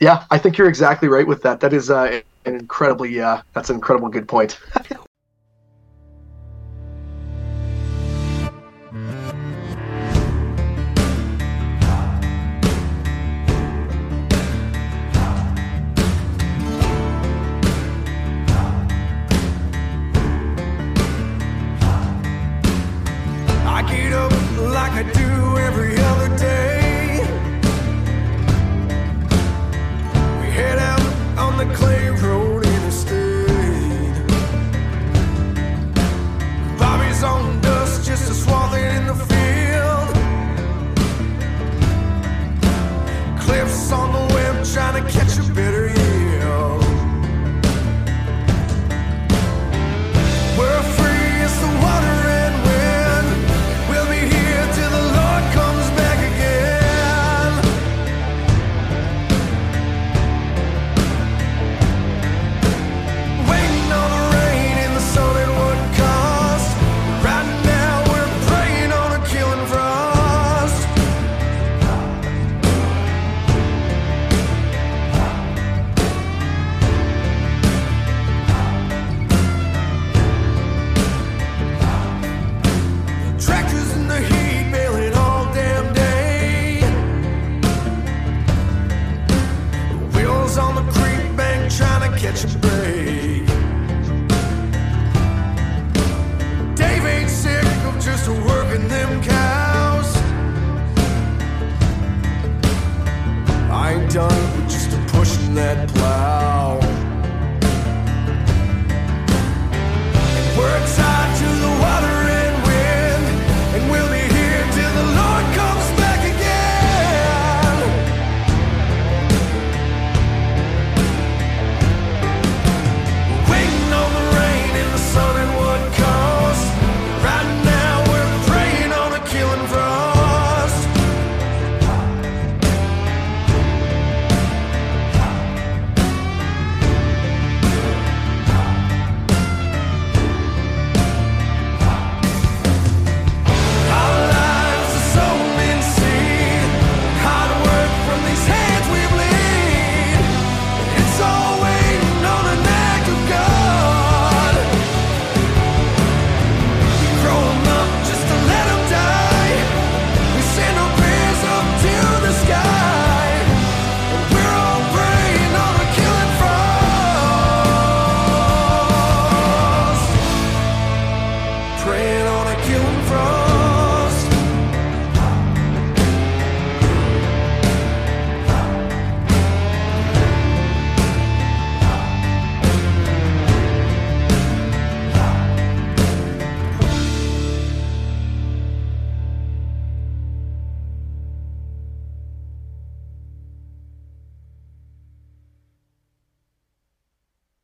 Yeah, 0.00 0.24
I 0.30 0.38
think 0.38 0.58
you're 0.58 0.68
exactly 0.68 1.08
right 1.08 1.26
with 1.26 1.42
that. 1.42 1.60
That 1.60 1.72
is 1.72 1.90
uh, 1.90 2.20
an 2.44 2.54
incredibly, 2.54 3.20
uh, 3.20 3.42
that's 3.52 3.68
an 3.70 3.76
incredible 3.76 4.08
good 4.08 4.28
point. 4.28 4.58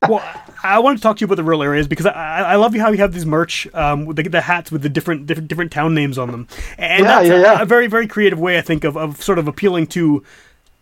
well, 0.08 0.22
I 0.62 0.78
want 0.78 0.98
to 0.98 1.02
talk 1.02 1.16
to 1.16 1.20
you 1.20 1.26
about 1.26 1.36
the 1.36 1.44
rural 1.44 1.62
areas 1.62 1.86
because 1.88 2.06
I, 2.06 2.40
I 2.40 2.56
love 2.56 2.74
you 2.74 2.80
how 2.80 2.90
you 2.90 2.98
have 2.98 3.12
these 3.12 3.26
merch, 3.26 3.66
um, 3.74 4.06
with 4.06 4.16
the, 4.16 4.22
the 4.28 4.40
hats 4.40 4.72
with 4.72 4.82
the 4.82 4.88
different 4.88 5.26
different 5.26 5.48
different 5.48 5.72
town 5.72 5.94
names 5.94 6.16
on 6.18 6.30
them, 6.30 6.48
and 6.78 7.04
Yeah, 7.04 7.06
that's 7.22 7.28
yeah, 7.28 7.34
a- 7.34 7.40
yeah. 7.40 7.62
a 7.62 7.66
very 7.66 7.86
very 7.86 8.06
creative 8.06 8.38
way 8.40 8.56
I 8.58 8.62
think 8.62 8.84
of, 8.84 8.96
of 8.96 9.22
sort 9.22 9.38
of 9.38 9.46
appealing 9.48 9.86
to 9.88 10.22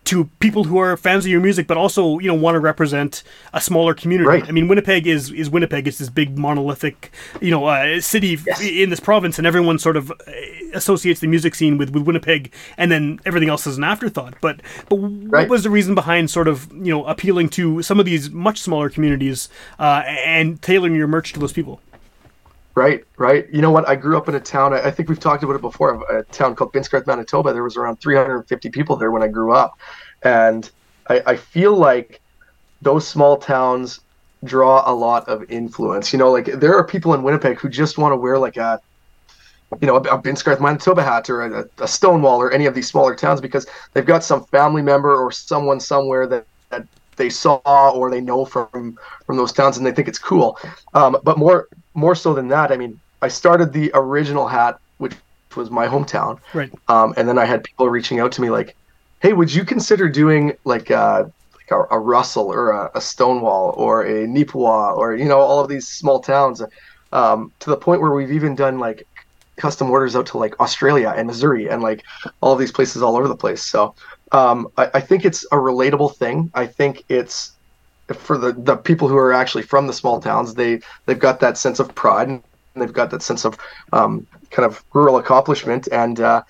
to 0.04 0.24
people 0.40 0.64
who 0.64 0.78
are 0.78 0.96
fans 0.96 1.24
of 1.24 1.30
your 1.30 1.40
music, 1.40 1.66
but 1.66 1.76
also 1.76 2.18
you 2.18 2.28
know 2.28 2.34
want 2.34 2.54
to 2.54 2.60
represent 2.60 3.22
a 3.52 3.60
smaller 3.60 3.94
community. 3.94 4.28
Right. 4.28 4.48
I 4.48 4.52
mean, 4.52 4.68
Winnipeg 4.68 5.06
is 5.06 5.30
is 5.32 5.48
Winnipeg. 5.48 5.86
It's 5.86 5.98
this 5.98 6.10
big 6.10 6.38
monolithic 6.38 7.12
you 7.40 7.50
know 7.50 7.66
uh, 7.66 8.00
city 8.00 8.34
f- 8.34 8.60
in 8.62 8.90
this 8.90 9.00
province, 9.00 9.38
and 9.38 9.46
everyone 9.46 9.78
sort 9.78 9.96
of 9.96 10.10
uh, 10.10 10.14
associates 10.74 11.20
the 11.20 11.26
music 11.26 11.54
scene 11.54 11.78
with, 11.78 11.90
with 11.90 12.04
Winnipeg, 12.04 12.52
and 12.76 12.90
then 12.90 13.20
everything 13.24 13.48
else 13.48 13.66
is 13.66 13.78
an 13.78 13.84
afterthought. 13.84 14.34
But 14.40 14.60
but 14.88 14.96
what 14.96 15.48
was 15.48 15.62
the 15.62 15.70
reason 15.70 15.94
behind 15.94 16.30
sort 16.30 16.48
of 16.48 16.70
you 16.72 16.92
know 16.92 17.04
appealing 17.04 17.48
to 17.50 17.82
some 17.82 18.00
of 18.00 18.06
these 18.06 18.30
much 18.30 18.60
smaller 18.60 18.90
communities 18.90 19.48
uh, 19.78 20.02
and 20.06 20.60
tailoring 20.62 20.94
your 20.94 21.06
merch 21.06 21.32
to 21.34 21.40
those 21.40 21.52
people? 21.52 21.80
Right, 22.74 23.04
right. 23.18 23.46
You 23.52 23.60
know 23.60 23.70
what? 23.70 23.86
I 23.86 23.96
grew 23.96 24.16
up 24.16 24.28
in 24.28 24.34
a 24.34 24.40
town. 24.40 24.72
I 24.72 24.90
think 24.90 25.10
we've 25.10 25.20
talked 25.20 25.42
about 25.42 25.56
it 25.56 25.60
before. 25.60 26.02
A 26.10 26.22
town 26.24 26.54
called 26.54 26.72
Binscarth, 26.72 27.06
Manitoba. 27.06 27.52
There 27.52 27.62
was 27.62 27.76
around 27.76 27.96
350 27.96 28.70
people 28.70 28.96
there 28.96 29.10
when 29.10 29.22
I 29.22 29.28
grew 29.28 29.52
up, 29.52 29.78
and 30.22 30.70
I, 31.08 31.22
I 31.26 31.36
feel 31.36 31.76
like 31.76 32.22
those 32.80 33.06
small 33.06 33.36
towns 33.36 34.00
draw 34.44 34.82
a 34.90 34.94
lot 34.94 35.28
of 35.28 35.50
influence. 35.50 36.14
You 36.14 36.18
know, 36.18 36.30
like 36.30 36.46
there 36.46 36.74
are 36.74 36.84
people 36.84 37.12
in 37.12 37.22
Winnipeg 37.22 37.58
who 37.58 37.68
just 37.68 37.98
want 37.98 38.12
to 38.12 38.16
wear 38.16 38.38
like 38.38 38.56
a, 38.56 38.80
you 39.80 39.86
know, 39.86 39.96
a, 39.96 40.00
a 40.00 40.60
Manitoba 40.60 41.02
hat 41.02 41.28
or 41.28 41.42
a, 41.42 41.68
a 41.78 41.86
Stonewall 41.88 42.40
or 42.40 42.52
any 42.52 42.64
of 42.64 42.74
these 42.74 42.88
smaller 42.88 43.14
towns 43.14 43.40
because 43.40 43.66
they've 43.92 44.06
got 44.06 44.24
some 44.24 44.44
family 44.46 44.82
member 44.82 45.14
or 45.14 45.30
someone 45.30 45.78
somewhere 45.78 46.26
that, 46.26 46.46
that 46.70 46.86
they 47.16 47.28
saw 47.28 47.90
or 47.90 48.10
they 48.10 48.20
know 48.22 48.46
from 48.46 48.98
from 49.26 49.36
those 49.36 49.52
towns 49.52 49.76
and 49.76 49.86
they 49.86 49.92
think 49.92 50.08
it's 50.08 50.18
cool. 50.18 50.58
Um, 50.94 51.18
but 51.22 51.36
more 51.36 51.68
more 51.94 52.14
so 52.14 52.34
than 52.34 52.48
that, 52.48 52.72
I 52.72 52.76
mean, 52.76 53.00
I 53.20 53.28
started 53.28 53.72
the 53.72 53.90
original 53.94 54.48
hat, 54.48 54.76
which 54.98 55.14
was 55.56 55.70
my 55.70 55.86
hometown, 55.86 56.38
Right. 56.54 56.70
um, 56.88 57.14
and 57.16 57.28
then 57.28 57.38
I 57.38 57.44
had 57.44 57.64
people 57.64 57.88
reaching 57.90 58.20
out 58.20 58.32
to 58.32 58.40
me 58.40 58.50
like, 58.50 58.74
"Hey, 59.20 59.32
would 59.32 59.52
you 59.54 59.64
consider 59.64 60.08
doing 60.08 60.54
like 60.64 60.90
a 60.90 61.30
like 61.54 61.70
a, 61.70 61.94
a 61.94 61.98
Russell 61.98 62.46
or 62.52 62.70
a, 62.70 62.90
a 62.94 63.00
Stonewall 63.00 63.74
or 63.76 64.02
a 64.02 64.26
Neepawa 64.26 64.96
or 64.96 65.14
you 65.14 65.26
know 65.26 65.38
all 65.40 65.60
of 65.60 65.68
these 65.68 65.88
small 65.88 66.20
towns?" 66.20 66.62
Um, 67.12 67.52
to 67.60 67.70
the 67.70 67.76
point 67.76 68.00
where 68.00 68.12
we've 68.12 68.32
even 68.32 68.54
done 68.54 68.78
like 68.78 69.06
custom 69.58 69.90
orders 69.90 70.16
out 70.16 70.26
to 70.26 70.38
like 70.38 70.58
Australia 70.60 71.12
and 71.16 71.26
Missouri 71.26 71.68
and 71.68 71.82
like 71.82 72.02
all 72.40 72.52
of 72.54 72.58
these 72.58 72.72
places 72.72 73.02
all 73.02 73.16
over 73.16 73.28
the 73.28 73.36
place. 73.36 73.62
So 73.64 73.94
um, 74.32 74.68
I, 74.78 74.90
I 74.94 75.00
think 75.00 75.24
it's 75.26 75.44
a 75.52 75.56
relatable 75.56 76.16
thing. 76.16 76.50
I 76.54 76.66
think 76.66 77.02
it's 77.08 77.58
for 78.08 78.38
the, 78.38 78.52
the 78.52 78.76
people 78.76 79.08
who 79.08 79.16
are 79.16 79.32
actually 79.32 79.62
from 79.62 79.86
the 79.86 79.92
small 79.92 80.20
towns. 80.20 80.54
They 80.54 80.80
they've 81.06 81.18
got 81.18 81.40
that 81.40 81.56
sense 81.56 81.80
of 81.80 81.94
pride 81.94 82.28
and 82.28 82.42
they've 82.74 82.92
got 82.92 83.10
that 83.10 83.22
sense 83.22 83.44
of 83.44 83.58
um, 83.92 84.26
kind 84.50 84.66
of 84.66 84.84
rural 84.92 85.18
accomplishment. 85.18 85.88
And 85.92 86.20
uh, 86.20 86.42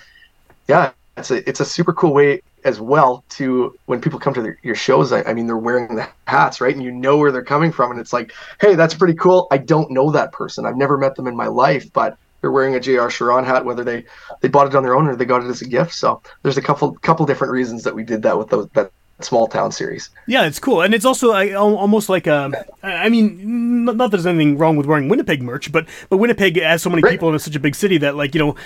yeah, 0.68 0.92
it's 1.16 1.30
a 1.30 1.48
it's 1.48 1.60
a 1.60 1.64
super 1.64 1.92
cool 1.92 2.14
way 2.14 2.42
as 2.64 2.80
well 2.80 3.24
to 3.28 3.76
when 3.86 4.00
people 4.00 4.20
come 4.20 4.34
to 4.34 4.42
their, 4.42 4.58
your 4.62 4.74
shows. 4.74 5.12
I, 5.12 5.22
I 5.24 5.34
mean, 5.34 5.46
they're 5.46 5.56
wearing 5.56 5.96
the 5.96 6.08
hats, 6.26 6.60
right? 6.60 6.74
And 6.74 6.82
you 6.82 6.92
know 6.92 7.16
where 7.16 7.32
they're 7.32 7.44
coming 7.44 7.72
from, 7.72 7.90
and 7.90 8.00
it's 8.00 8.12
like, 8.12 8.32
hey, 8.60 8.74
that's 8.74 8.94
pretty 8.94 9.14
cool. 9.14 9.48
I 9.50 9.58
don't 9.58 9.90
know 9.90 10.10
that 10.12 10.32
person. 10.32 10.64
I've 10.64 10.76
never 10.76 10.96
met 10.96 11.16
them 11.16 11.26
in 11.26 11.36
my 11.36 11.48
life, 11.48 11.92
but 11.92 12.16
they're 12.40 12.52
wearing 12.52 12.74
a 12.74 12.80
J.R. 12.80 13.08
Charron 13.08 13.44
hat, 13.44 13.64
whether 13.64 13.84
they 13.84 14.04
they 14.40 14.48
bought 14.48 14.66
it 14.66 14.74
on 14.74 14.82
their 14.82 14.96
own 14.96 15.06
or 15.06 15.16
they 15.16 15.24
got 15.24 15.42
it 15.42 15.48
as 15.48 15.62
a 15.62 15.68
gift. 15.68 15.94
So 15.94 16.22
there's 16.42 16.58
a 16.58 16.62
couple 16.62 16.92
couple 16.94 17.26
different 17.26 17.52
reasons 17.52 17.84
that 17.84 17.94
we 17.94 18.04
did 18.04 18.22
that 18.22 18.38
with 18.38 18.48
those 18.48 18.68
that 18.70 18.90
small 19.24 19.46
town 19.46 19.72
series. 19.72 20.10
Yeah, 20.26 20.46
it's 20.46 20.58
cool, 20.58 20.82
and 20.82 20.94
it's 20.94 21.04
also 21.04 21.32
al- 21.32 21.76
almost 21.76 22.08
like 22.08 22.26
um, 22.28 22.54
a. 22.82 22.86
I 22.86 23.08
mean, 23.08 23.84
not 23.84 23.98
that 23.98 24.10
there's 24.10 24.26
anything 24.26 24.58
wrong 24.58 24.76
with 24.76 24.86
wearing 24.86 25.08
Winnipeg 25.08 25.42
merch, 25.42 25.70
but 25.72 25.86
but 26.08 26.16
Winnipeg 26.18 26.60
has 26.60 26.82
so 26.82 26.90
many 26.90 27.02
Right. 27.02 27.12
people 27.12 27.28
and 27.28 27.34
it's 27.34 27.44
such 27.44 27.56
a 27.56 27.60
big 27.60 27.74
city 27.74 27.98
that 27.98 28.16
like 28.16 28.34
you 28.34 28.40
know. 28.40 28.56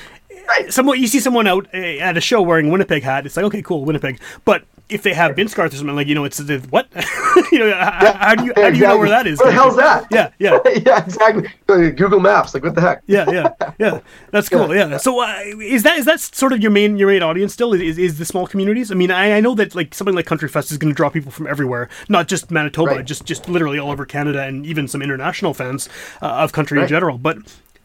Someone 0.70 1.00
you 1.00 1.06
see 1.06 1.20
someone 1.20 1.46
out 1.46 1.66
uh, 1.74 1.76
at 1.78 2.16
a 2.16 2.20
show 2.20 2.42
wearing 2.42 2.68
a 2.68 2.70
Winnipeg 2.70 3.02
hat, 3.02 3.26
it's 3.26 3.36
like 3.36 3.46
okay, 3.46 3.62
cool, 3.62 3.84
Winnipeg. 3.84 4.20
But 4.44 4.64
if 4.88 5.02
they 5.02 5.12
have 5.14 5.34
Binscarth 5.34 5.72
or 5.72 5.76
something 5.76 5.96
like 5.96 6.06
you 6.06 6.14
know, 6.14 6.24
it's 6.24 6.38
uh, 6.38 6.60
what? 6.70 6.86
you 7.52 7.58
know, 7.58 7.66
h- 7.68 7.74
how 7.74 8.34
do 8.36 8.44
you 8.44 8.52
how 8.54 8.70
do 8.70 8.76
you 8.76 8.82
know 8.86 8.98
where 8.98 9.08
that 9.08 9.26
is? 9.26 9.38
Where 9.40 9.48
the 9.48 9.52
hell's 9.52 9.76
that? 9.76 10.06
Yeah, 10.10 10.30
yeah. 10.38 10.58
yeah, 10.86 11.04
exactly. 11.04 11.48
Google 11.66 12.20
Maps, 12.20 12.54
like 12.54 12.62
what 12.62 12.74
the 12.76 12.80
heck? 12.80 13.02
yeah, 13.06 13.28
yeah, 13.30 13.48
yeah. 13.78 14.00
That's 14.30 14.48
cool. 14.48 14.72
Yeah. 14.74 14.96
So, 14.98 15.20
uh, 15.20 15.34
is 15.60 15.82
that 15.82 15.98
is 15.98 16.04
that 16.04 16.20
sort 16.20 16.52
of 16.52 16.60
your 16.60 16.70
main 16.70 16.96
your 16.96 17.08
main 17.08 17.22
audience 17.22 17.52
still? 17.52 17.72
Is, 17.74 17.98
is 17.98 18.18
the 18.18 18.24
small 18.24 18.46
communities? 18.46 18.92
I 18.92 18.94
mean, 18.94 19.10
I, 19.10 19.32
I 19.32 19.40
know 19.40 19.54
that 19.56 19.74
like 19.74 19.92
something 19.94 20.14
like 20.14 20.26
Countryfest 20.26 20.70
is 20.70 20.78
going 20.78 20.92
to 20.92 20.96
draw 20.96 21.10
people 21.10 21.32
from 21.32 21.46
everywhere, 21.48 21.88
not 22.08 22.28
just 22.28 22.50
Manitoba, 22.50 22.90
Right. 22.96 23.04
just 23.04 23.24
just 23.24 23.48
literally 23.48 23.78
all 23.80 23.90
over 23.90 24.06
Canada 24.06 24.42
and 24.42 24.64
even 24.64 24.86
some 24.86 25.02
international 25.02 25.52
fans 25.52 25.88
uh, 26.22 26.26
of 26.26 26.52
country 26.52 26.80
in 26.80 26.86
general. 26.86 27.18
But 27.18 27.38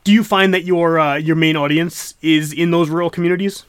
do 0.04 0.12
you 0.12 0.24
find 0.24 0.54
that 0.54 0.64
your 0.64 1.00
uh, 1.00 1.16
your 1.16 1.36
main 1.36 1.56
audience 1.56 2.16
is 2.22 2.54
in 2.54 2.72
those 2.72 2.90
rural 2.90 3.10
communities? 3.10 3.66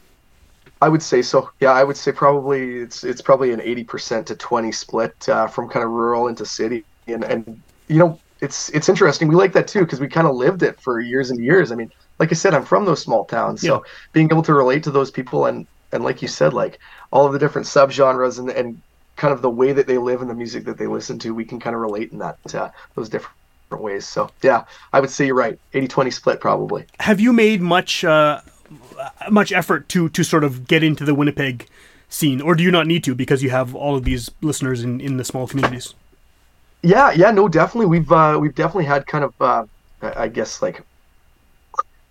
I 0.81 0.89
would 0.89 1.03
say 1.03 1.23
so. 1.23 1.49
Yeah, 1.61 1.73
I 1.73 1.85
would 1.85 1.97
say 1.97 2.13
probably 2.13 2.79
it's 2.81 3.05
it's 3.05 3.23
probably 3.23 3.53
an 3.53 3.61
eighty 3.61 3.85
percent 3.85 4.27
to 4.29 4.37
twenty 4.37 4.73
split 4.73 5.13
uh, 5.29 5.47
from 5.47 5.69
kind 5.69 5.85
of 5.85 5.91
rural 5.91 6.29
into 6.29 6.45
city, 6.45 6.87
and 7.07 7.25
and 7.25 7.63
you 7.89 7.99
know 7.99 8.23
it's 8.41 8.69
it's 8.71 8.89
interesting. 8.89 9.29
We 9.29 9.37
like 9.37 9.53
that 9.53 9.69
too 9.69 9.81
because 9.81 10.01
we 10.01 10.09
kind 10.09 10.27
of 10.27 10.35
lived 10.35 10.63
it 10.63 10.77
for 10.83 11.01
years 11.01 11.31
and 11.31 11.43
years. 11.43 11.71
I 11.73 11.77
mean, 11.77 11.89
like 12.19 12.33
I 12.33 12.35
said, 12.35 12.55
I'm 12.55 12.65
from 12.65 12.85
those 12.85 13.03
small 13.03 13.25
towns, 13.27 13.63
so 13.63 13.83
Yeah. 13.85 13.91
being 14.13 14.29
able 14.31 14.43
to 14.43 14.55
relate 14.55 14.83
to 14.85 14.91
those 14.91 15.11
people 15.11 15.47
and 15.47 15.67
and 15.93 16.03
like 16.05 16.23
you 16.23 16.29
said, 16.29 16.53
like 16.53 16.79
all 17.13 17.27
of 17.27 17.33
the 17.33 17.39
different 17.39 17.67
subgenres 17.67 18.39
and 18.39 18.51
and 18.51 18.83
kind 19.17 19.33
of 19.33 19.43
the 19.43 19.51
way 19.51 19.73
that 19.73 19.87
they 19.87 19.99
live 19.99 20.21
and 20.23 20.31
the 20.31 20.35
music 20.35 20.65
that 20.65 20.79
they 20.79 20.87
listen 20.87 21.19
to, 21.21 21.35
we 21.35 21.45
can 21.45 21.61
kind 21.61 21.75
of 21.77 21.81
relate 21.83 22.11
in 22.13 22.19
that 22.19 22.37
uh, 22.55 22.71
those 22.97 23.09
different 23.09 23.37
ways. 23.81 24.07
So 24.07 24.31
yeah, 24.43 24.65
I 24.93 25.01
would 25.01 25.11
say 25.11 25.27
you're 25.27 25.35
right, 25.35 25.59
80-20 25.73 26.13
split 26.13 26.41
probably. 26.41 26.85
Have 27.01 27.21
you 27.21 27.33
made 27.33 27.61
much 27.61 28.05
uh, 28.05 28.41
much 29.31 29.53
effort 29.53 29.89
to 29.91 30.09
to 30.11 30.23
sort 30.23 30.45
of 30.45 30.67
get 30.67 30.83
into 30.83 31.05
the 31.05 31.15
Winnipeg 31.15 31.69
scene, 32.09 32.41
or 32.41 32.55
do 32.55 32.63
you 32.63 32.71
not 32.71 32.87
need 32.87 33.05
to 33.05 33.15
because 33.15 33.43
you 33.43 33.51
have 33.51 33.75
all 33.75 33.97
of 33.97 34.05
these 34.05 34.31
listeners 34.41 34.83
in 34.83 35.01
in 35.01 35.17
the 35.17 35.25
small 35.25 35.47
communities? 35.47 35.95
Yeah, 36.83 37.13
yeah, 37.13 37.31
no, 37.31 37.49
definitely. 37.49 37.87
We've 37.87 38.11
uh, 38.11 38.39
we've 38.41 38.55
definitely 38.55 38.87
had 38.87 39.07
kind 39.07 39.25
of, 39.25 39.35
uh, 39.41 39.65
I 40.03 40.25
I 40.25 40.29
guess, 40.29 40.61
like 40.61 40.83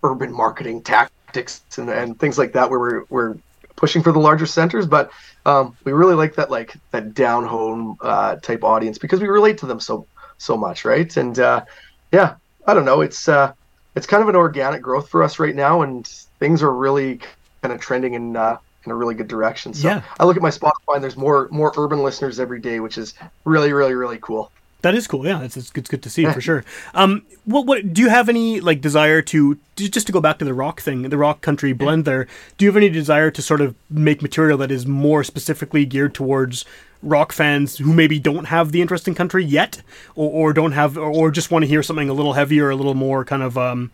urban 0.02 0.32
marketing 0.32 0.82
tactics 0.82 1.62
and, 1.76 1.88
and 1.90 2.18
things 2.18 2.38
like 2.38 2.52
that, 2.54 2.70
where 2.70 2.80
we're 2.80 3.04
we're 3.10 3.36
pushing 3.76 4.02
for 4.02 4.12
the 4.12 4.18
larger 4.18 4.46
centers, 4.46 4.86
but 4.86 5.10
um, 5.44 5.76
we 5.84 5.92
really 5.92 6.14
like 6.14 6.34
that 6.36 6.50
like 6.50 6.74
that 6.90 7.14
down 7.14 7.44
home 7.44 7.96
uh, 8.00 8.36
type 8.36 8.64
audience 8.64 8.96
because 8.96 9.20
we 9.20 9.28
relate 9.28 9.58
to 9.58 9.66
them 9.66 9.80
so 9.80 10.06
so 10.42 10.56
much, 10.56 10.84
right? 10.84 11.16
And 11.16 11.38
uh, 11.38 11.64
yeah, 12.10 12.34
I 12.66 12.74
don't 12.74 12.84
know, 12.84 13.00
it's 13.00 13.28
uh, 13.28 13.52
it's 13.94 14.06
kind 14.06 14.22
of 14.22 14.28
an 14.28 14.36
organic 14.36 14.82
growth 14.82 15.08
for 15.08 15.22
us 15.22 15.38
right 15.38 15.54
now, 15.54 15.82
and 15.82 16.06
things 16.38 16.62
are 16.62 16.72
really 16.72 17.20
kind 17.62 17.72
of 17.72 17.80
trending 17.80 18.14
in 18.14 18.36
uh, 18.36 18.58
in 18.84 18.92
a 18.92 18.94
really 18.94 19.14
good 19.14 19.28
direction. 19.28 19.72
So 19.74 19.88
Yeah. 19.88 20.02
I 20.18 20.24
look 20.24 20.36
at 20.36 20.42
my 20.42 20.50
Spotify 20.50 20.96
and 20.96 21.04
there's 21.04 21.16
more 21.16 21.48
more 21.50 21.72
urban 21.76 22.02
listeners 22.02 22.40
every 22.40 22.60
day, 22.60 22.80
which 22.80 22.98
is 22.98 23.14
really 23.44 23.72
really 23.72 23.94
really 23.94 24.18
cool. 24.20 24.50
That 24.82 24.96
is 24.96 25.06
cool. 25.06 25.24
Yeah, 25.24 25.42
it's, 25.42 25.56
it's, 25.56 25.70
good, 25.70 25.82
it's 25.82 25.90
good 25.90 26.02
to 26.02 26.10
see 26.10 26.24
for 26.24 26.40
sure. 26.40 26.64
Um, 26.94 27.22
what 27.44 27.66
what 27.66 27.94
do 27.94 28.02
you 28.02 28.08
have 28.08 28.28
any 28.28 28.60
like 28.60 28.80
desire 28.80 29.22
to 29.22 29.56
just 29.76 30.06
to 30.08 30.12
go 30.12 30.20
back 30.20 30.38
to 30.38 30.44
the 30.44 30.54
rock 30.54 30.80
thing, 30.80 31.02
the 31.02 31.16
rock 31.16 31.40
country 31.40 31.72
blend 31.72 32.04
there? 32.04 32.26
Do 32.58 32.64
you 32.64 32.70
have 32.70 32.76
any 32.76 32.88
desire 32.88 33.30
to 33.30 33.40
sort 33.42 33.60
of 33.60 33.76
make 33.88 34.22
material 34.22 34.58
that 34.58 34.72
is 34.72 34.84
more 34.84 35.22
specifically 35.22 35.84
geared 35.84 36.14
towards 36.14 36.64
rock 37.02 37.32
fans 37.32 37.78
who 37.78 37.92
maybe 37.92 38.18
don't 38.18 38.46
have 38.46 38.72
the 38.72 38.80
interest 38.80 39.08
in 39.08 39.14
country 39.14 39.44
yet, 39.44 39.82
or, 40.14 40.30
or 40.30 40.52
don't 40.52 40.72
have, 40.72 40.96
or, 40.96 41.10
or 41.10 41.30
just 41.30 41.50
want 41.50 41.62
to 41.64 41.66
hear 41.66 41.82
something 41.82 42.08
a 42.08 42.12
little 42.12 42.32
heavier, 42.34 42.70
a 42.70 42.76
little 42.76 42.94
more 42.94 43.24
kind 43.24 43.42
of 43.42 43.58
um, 43.58 43.90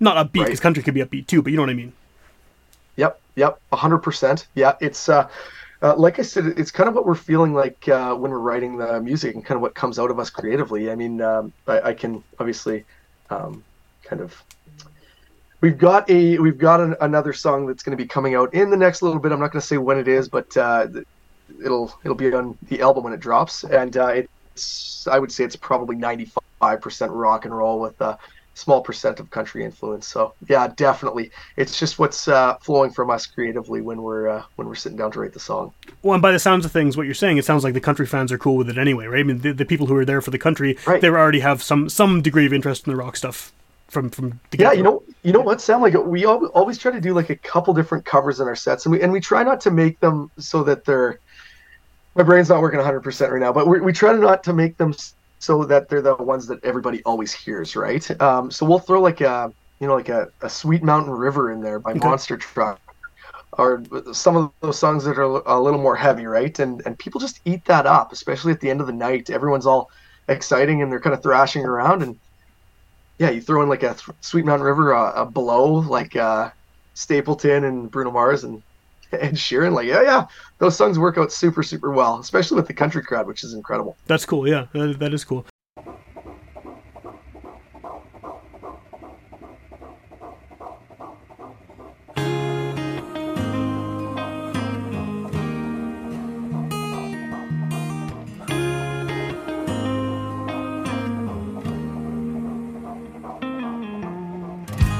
not 0.00 0.16
upbeat 0.16 0.32
because 0.32 0.58
Right. 0.58 0.60
country 0.62 0.82
could 0.82 0.94
be 0.94 1.02
upbeat 1.02 1.26
too, 1.26 1.42
but 1.42 1.50
you 1.52 1.56
know 1.56 1.62
what 1.62 1.70
I 1.70 1.74
mean? 1.74 1.92
Yep, 2.96 3.20
yep, 3.36 3.60
hundred 3.72 3.98
percent. 3.98 4.46
Yeah, 4.54 4.74
it's 4.80 5.08
uh, 5.08 5.28
uh, 5.82 5.94
like 5.96 6.18
I 6.18 6.22
said, 6.22 6.46
it's 6.58 6.70
kind 6.70 6.88
of 6.88 6.94
what 6.94 7.06
we're 7.06 7.14
feeling 7.14 7.54
like 7.54 7.88
uh, 7.88 8.14
when 8.14 8.30
we're 8.30 8.38
writing 8.38 8.76
the 8.76 9.00
music 9.00 9.34
and 9.34 9.44
kind 9.44 9.56
of 9.56 9.62
what 9.62 9.74
comes 9.74 9.98
out 9.98 10.10
of 10.10 10.18
us 10.18 10.28
creatively. 10.28 10.90
I 10.90 10.94
mean, 10.94 11.22
um, 11.22 11.52
I, 11.66 11.80
I 11.80 11.94
can 11.94 12.22
obviously 12.38 12.84
um, 13.30 13.64
kind 14.04 14.20
of. 14.20 14.42
We've 15.62 15.78
got 15.78 16.08
a 16.10 16.38
we've 16.38 16.58
got 16.58 16.80
an, 16.80 16.96
another 17.00 17.32
song 17.32 17.66
that's 17.66 17.82
going 17.82 17.96
to 17.96 18.02
be 18.02 18.08
coming 18.08 18.34
out 18.34 18.52
in 18.54 18.70
the 18.70 18.76
next 18.76 19.02
little 19.02 19.20
bit. 19.20 19.30
I'm 19.30 19.40
not 19.40 19.52
going 19.52 19.60
to 19.60 19.66
say 19.66 19.76
when 19.78 19.98
it 19.98 20.08
is, 20.08 20.28
but 20.28 20.54
uh, 20.56 20.88
it'll 21.64 21.94
it'll 22.04 22.16
be 22.16 22.32
on 22.32 22.56
the 22.68 22.80
album 22.80 23.04
when 23.04 23.12
it 23.12 23.20
drops, 23.20 23.64
and 23.64 23.96
uh, 23.96 24.08
it's 24.08 25.06
I 25.06 25.18
would 25.18 25.32
say 25.32 25.44
it's 25.44 25.56
probably 25.56 25.96
95% 25.96 27.08
rock 27.10 27.44
and 27.44 27.56
roll 27.56 27.80
with 27.80 28.00
a 28.00 28.18
small 28.54 28.82
percent 28.82 29.20
of 29.20 29.30
country 29.30 29.64
influence. 29.64 30.06
So 30.06 30.34
yeah, 30.48 30.68
definitely, 30.76 31.30
it's 31.56 31.78
just 31.78 31.98
what's 31.98 32.28
uh, 32.28 32.56
flowing 32.56 32.90
from 32.90 33.10
us 33.10 33.26
creatively 33.26 33.80
when 33.80 34.02
we're 34.02 34.28
uh, 34.28 34.42
when 34.56 34.68
we're 34.68 34.74
sitting 34.74 34.98
down 34.98 35.12
to 35.12 35.20
write 35.20 35.32
the 35.32 35.40
song. 35.40 35.72
Well, 36.02 36.14
and 36.14 36.22
by 36.22 36.32
the 36.32 36.38
sounds 36.38 36.64
of 36.64 36.72
things, 36.72 36.96
what 36.96 37.06
you're 37.06 37.14
saying, 37.14 37.38
it 37.38 37.44
sounds 37.44 37.64
like 37.64 37.74
the 37.74 37.80
country 37.80 38.06
fans 38.06 38.32
are 38.32 38.38
cool 38.38 38.56
with 38.56 38.68
it 38.68 38.78
anyway, 38.78 39.06
right? 39.06 39.20
I 39.20 39.22
mean, 39.22 39.40
the, 39.40 39.52
the 39.52 39.64
people 39.64 39.86
who 39.86 39.96
are 39.96 40.04
there 40.04 40.20
for 40.20 40.30
the 40.30 40.38
country, 40.38 40.76
Right. 40.86 41.00
they 41.00 41.08
already 41.08 41.40
have 41.40 41.62
some 41.62 41.88
some 41.88 42.22
degree 42.22 42.46
of 42.46 42.52
interest 42.52 42.86
in 42.86 42.92
the 42.92 42.96
rock 42.96 43.16
stuff 43.16 43.52
from 43.88 44.10
from 44.10 44.40
the 44.50 44.58
Yeah, 44.58 44.72
you 44.72 44.82
know, 44.82 45.02
you 45.22 45.32
know 45.32 45.40
what, 45.40 45.60
Sam? 45.60 45.80
Like 45.80 45.94
we 45.94 46.24
always 46.26 46.78
try 46.78 46.92
to 46.92 47.00
do 47.00 47.14
like 47.14 47.30
a 47.30 47.36
couple 47.36 47.74
different 47.74 48.04
covers 48.04 48.40
in 48.40 48.46
our 48.46 48.56
sets, 48.56 48.86
and 48.86 48.92
we 48.92 49.00
and 49.02 49.12
we 49.12 49.20
try 49.20 49.42
not 49.42 49.60
to 49.62 49.70
make 49.70 50.00
them 50.00 50.30
so 50.38 50.62
that 50.64 50.84
they're. 50.84 51.18
My 52.14 52.22
brain's 52.22 52.48
not 52.48 52.60
working 52.60 52.78
100 52.78 53.00
percent 53.00 53.32
right 53.32 53.40
now, 53.40 53.52
but 53.52 53.66
we 53.66 53.80
we 53.80 53.92
try 53.92 54.12
not 54.12 54.42
to 54.44 54.52
make 54.52 54.76
them 54.76 54.94
so 55.38 55.64
that 55.64 55.88
they're 55.88 56.02
the 56.02 56.16
ones 56.16 56.46
that 56.48 56.62
everybody 56.64 57.02
always 57.04 57.32
hears, 57.32 57.76
right? 57.76 58.08
Um, 58.20 58.50
so 58.50 58.66
we'll 58.66 58.78
throw 58.78 59.00
like 59.00 59.20
a 59.20 59.50
you 59.80 59.86
know 59.86 59.94
like 59.94 60.08
a, 60.08 60.28
a 60.42 60.50
Sweet 60.50 60.82
Mountain 60.82 61.12
River 61.12 61.52
in 61.52 61.60
there 61.60 61.78
by 61.78 61.94
Monster 61.94 62.36
Truck, 62.36 62.80
or 63.52 63.82
some 64.12 64.36
of 64.36 64.52
those 64.60 64.78
songs 64.78 65.04
that 65.04 65.18
are 65.18 65.22
a 65.46 65.60
little 65.60 65.80
more 65.80 65.96
heavy, 65.96 66.26
right? 66.26 66.58
And 66.58 66.82
and 66.86 66.98
people 66.98 67.20
just 67.20 67.40
eat 67.44 67.64
that 67.66 67.86
up, 67.86 68.12
especially 68.12 68.52
at 68.52 68.60
the 68.60 68.70
end 68.70 68.80
of 68.80 68.86
the 68.86 68.92
night. 68.92 69.30
Everyone's 69.30 69.66
all 69.66 69.88
exciting 70.28 70.82
and 70.82 70.92
they're 70.92 71.00
kind 71.00 71.14
of 71.14 71.22
thrashing 71.22 71.64
around 71.64 72.02
and 72.02 72.16
yeah, 73.18 73.30
you 73.30 73.40
throw 73.40 73.62
in 73.62 73.68
like 73.68 73.82
a 73.82 73.94
th- 73.94 74.16
Sweet 74.22 74.44
Mountain 74.46 74.66
River, 74.66 74.94
uh, 74.94 75.12
a 75.12 75.26
blow, 75.26 75.74
like 75.74 76.16
uh, 76.16 76.50
Stapleton 76.94 77.64
and 77.64 77.90
Bruno 77.90 78.10
Mars 78.10 78.44
and 78.44 78.62
Ed 79.12 79.34
Sheeran. 79.34 79.72
Like, 79.72 79.86
yeah, 79.86 80.02
yeah, 80.02 80.26
those 80.58 80.76
songs 80.76 80.98
work 80.98 81.18
out 81.18 81.32
super, 81.32 81.62
super 81.62 81.90
well, 81.90 82.18
especially 82.18 82.56
with 82.56 82.66
the 82.66 82.74
country 82.74 83.02
crowd, 83.02 83.26
which 83.26 83.42
is 83.42 83.54
incredible. 83.54 83.96
That's 84.06 84.24
cool. 84.24 84.48
Yeah, 84.48 84.66
that, 84.72 84.98
that 85.00 85.14
is 85.14 85.24
cool. 85.24 85.46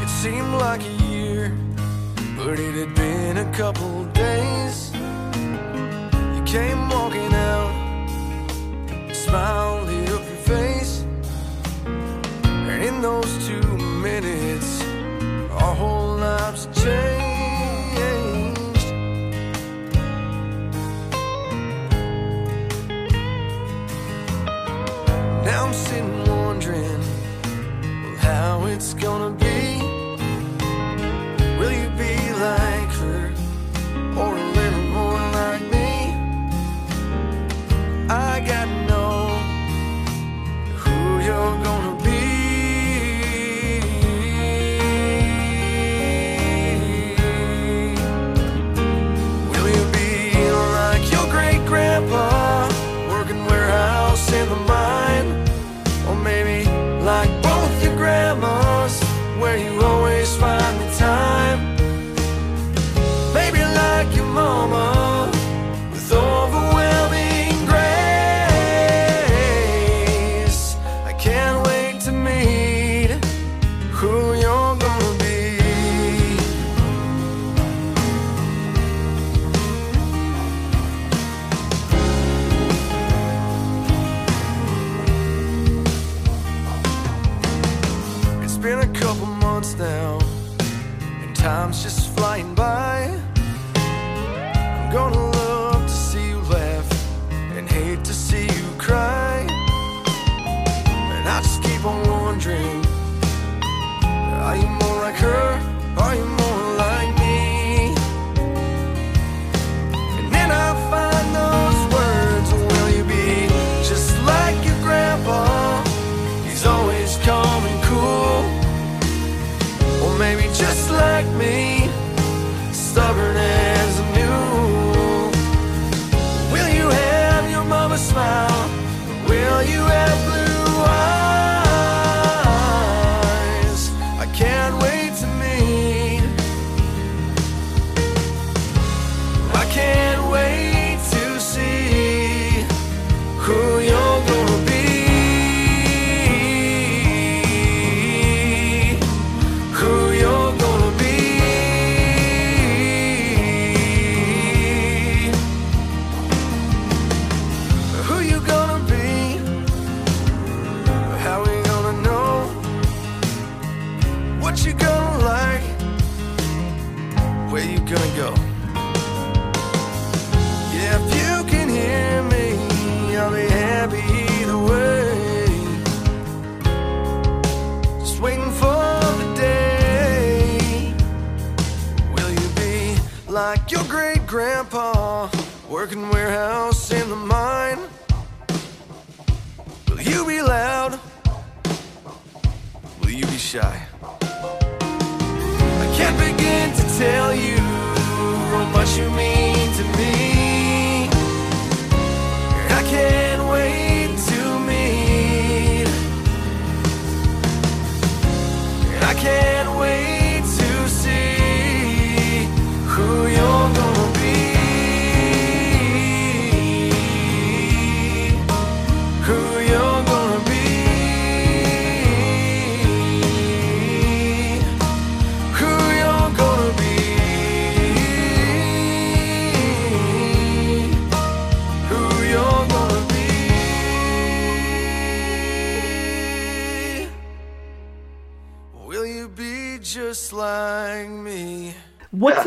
It 0.02 0.08
seemed 0.08 0.52
like 0.54 0.82
a 0.82 1.04
year, 1.04 1.56
but 2.36 2.58
it 2.58 2.74
had 2.74 2.94
been 2.94 3.19
a 3.40 3.52
couple 3.52 4.04
days. 4.12 4.92
You 4.92 6.42
came 6.44 6.90
walking 6.90 7.32
out, 7.32 7.72
smile 9.12 9.82
lit 9.84 10.10
up 10.10 10.22
your 10.28 10.42
face. 10.56 11.06
And 12.44 12.82
in 12.82 13.00
those 13.00 13.30
two 13.46 13.78
minutes, 13.78 14.82
our 15.52 15.74
whole 15.74 16.16
lives 16.16 16.68
changed. 16.82 17.22
Now 25.46 25.66
I'm 25.66 25.72
sitting 25.72 26.24
wondering 26.28 27.02
how 28.18 28.66
it's 28.66 28.92
gonna 28.92 29.30
be. 29.30 29.49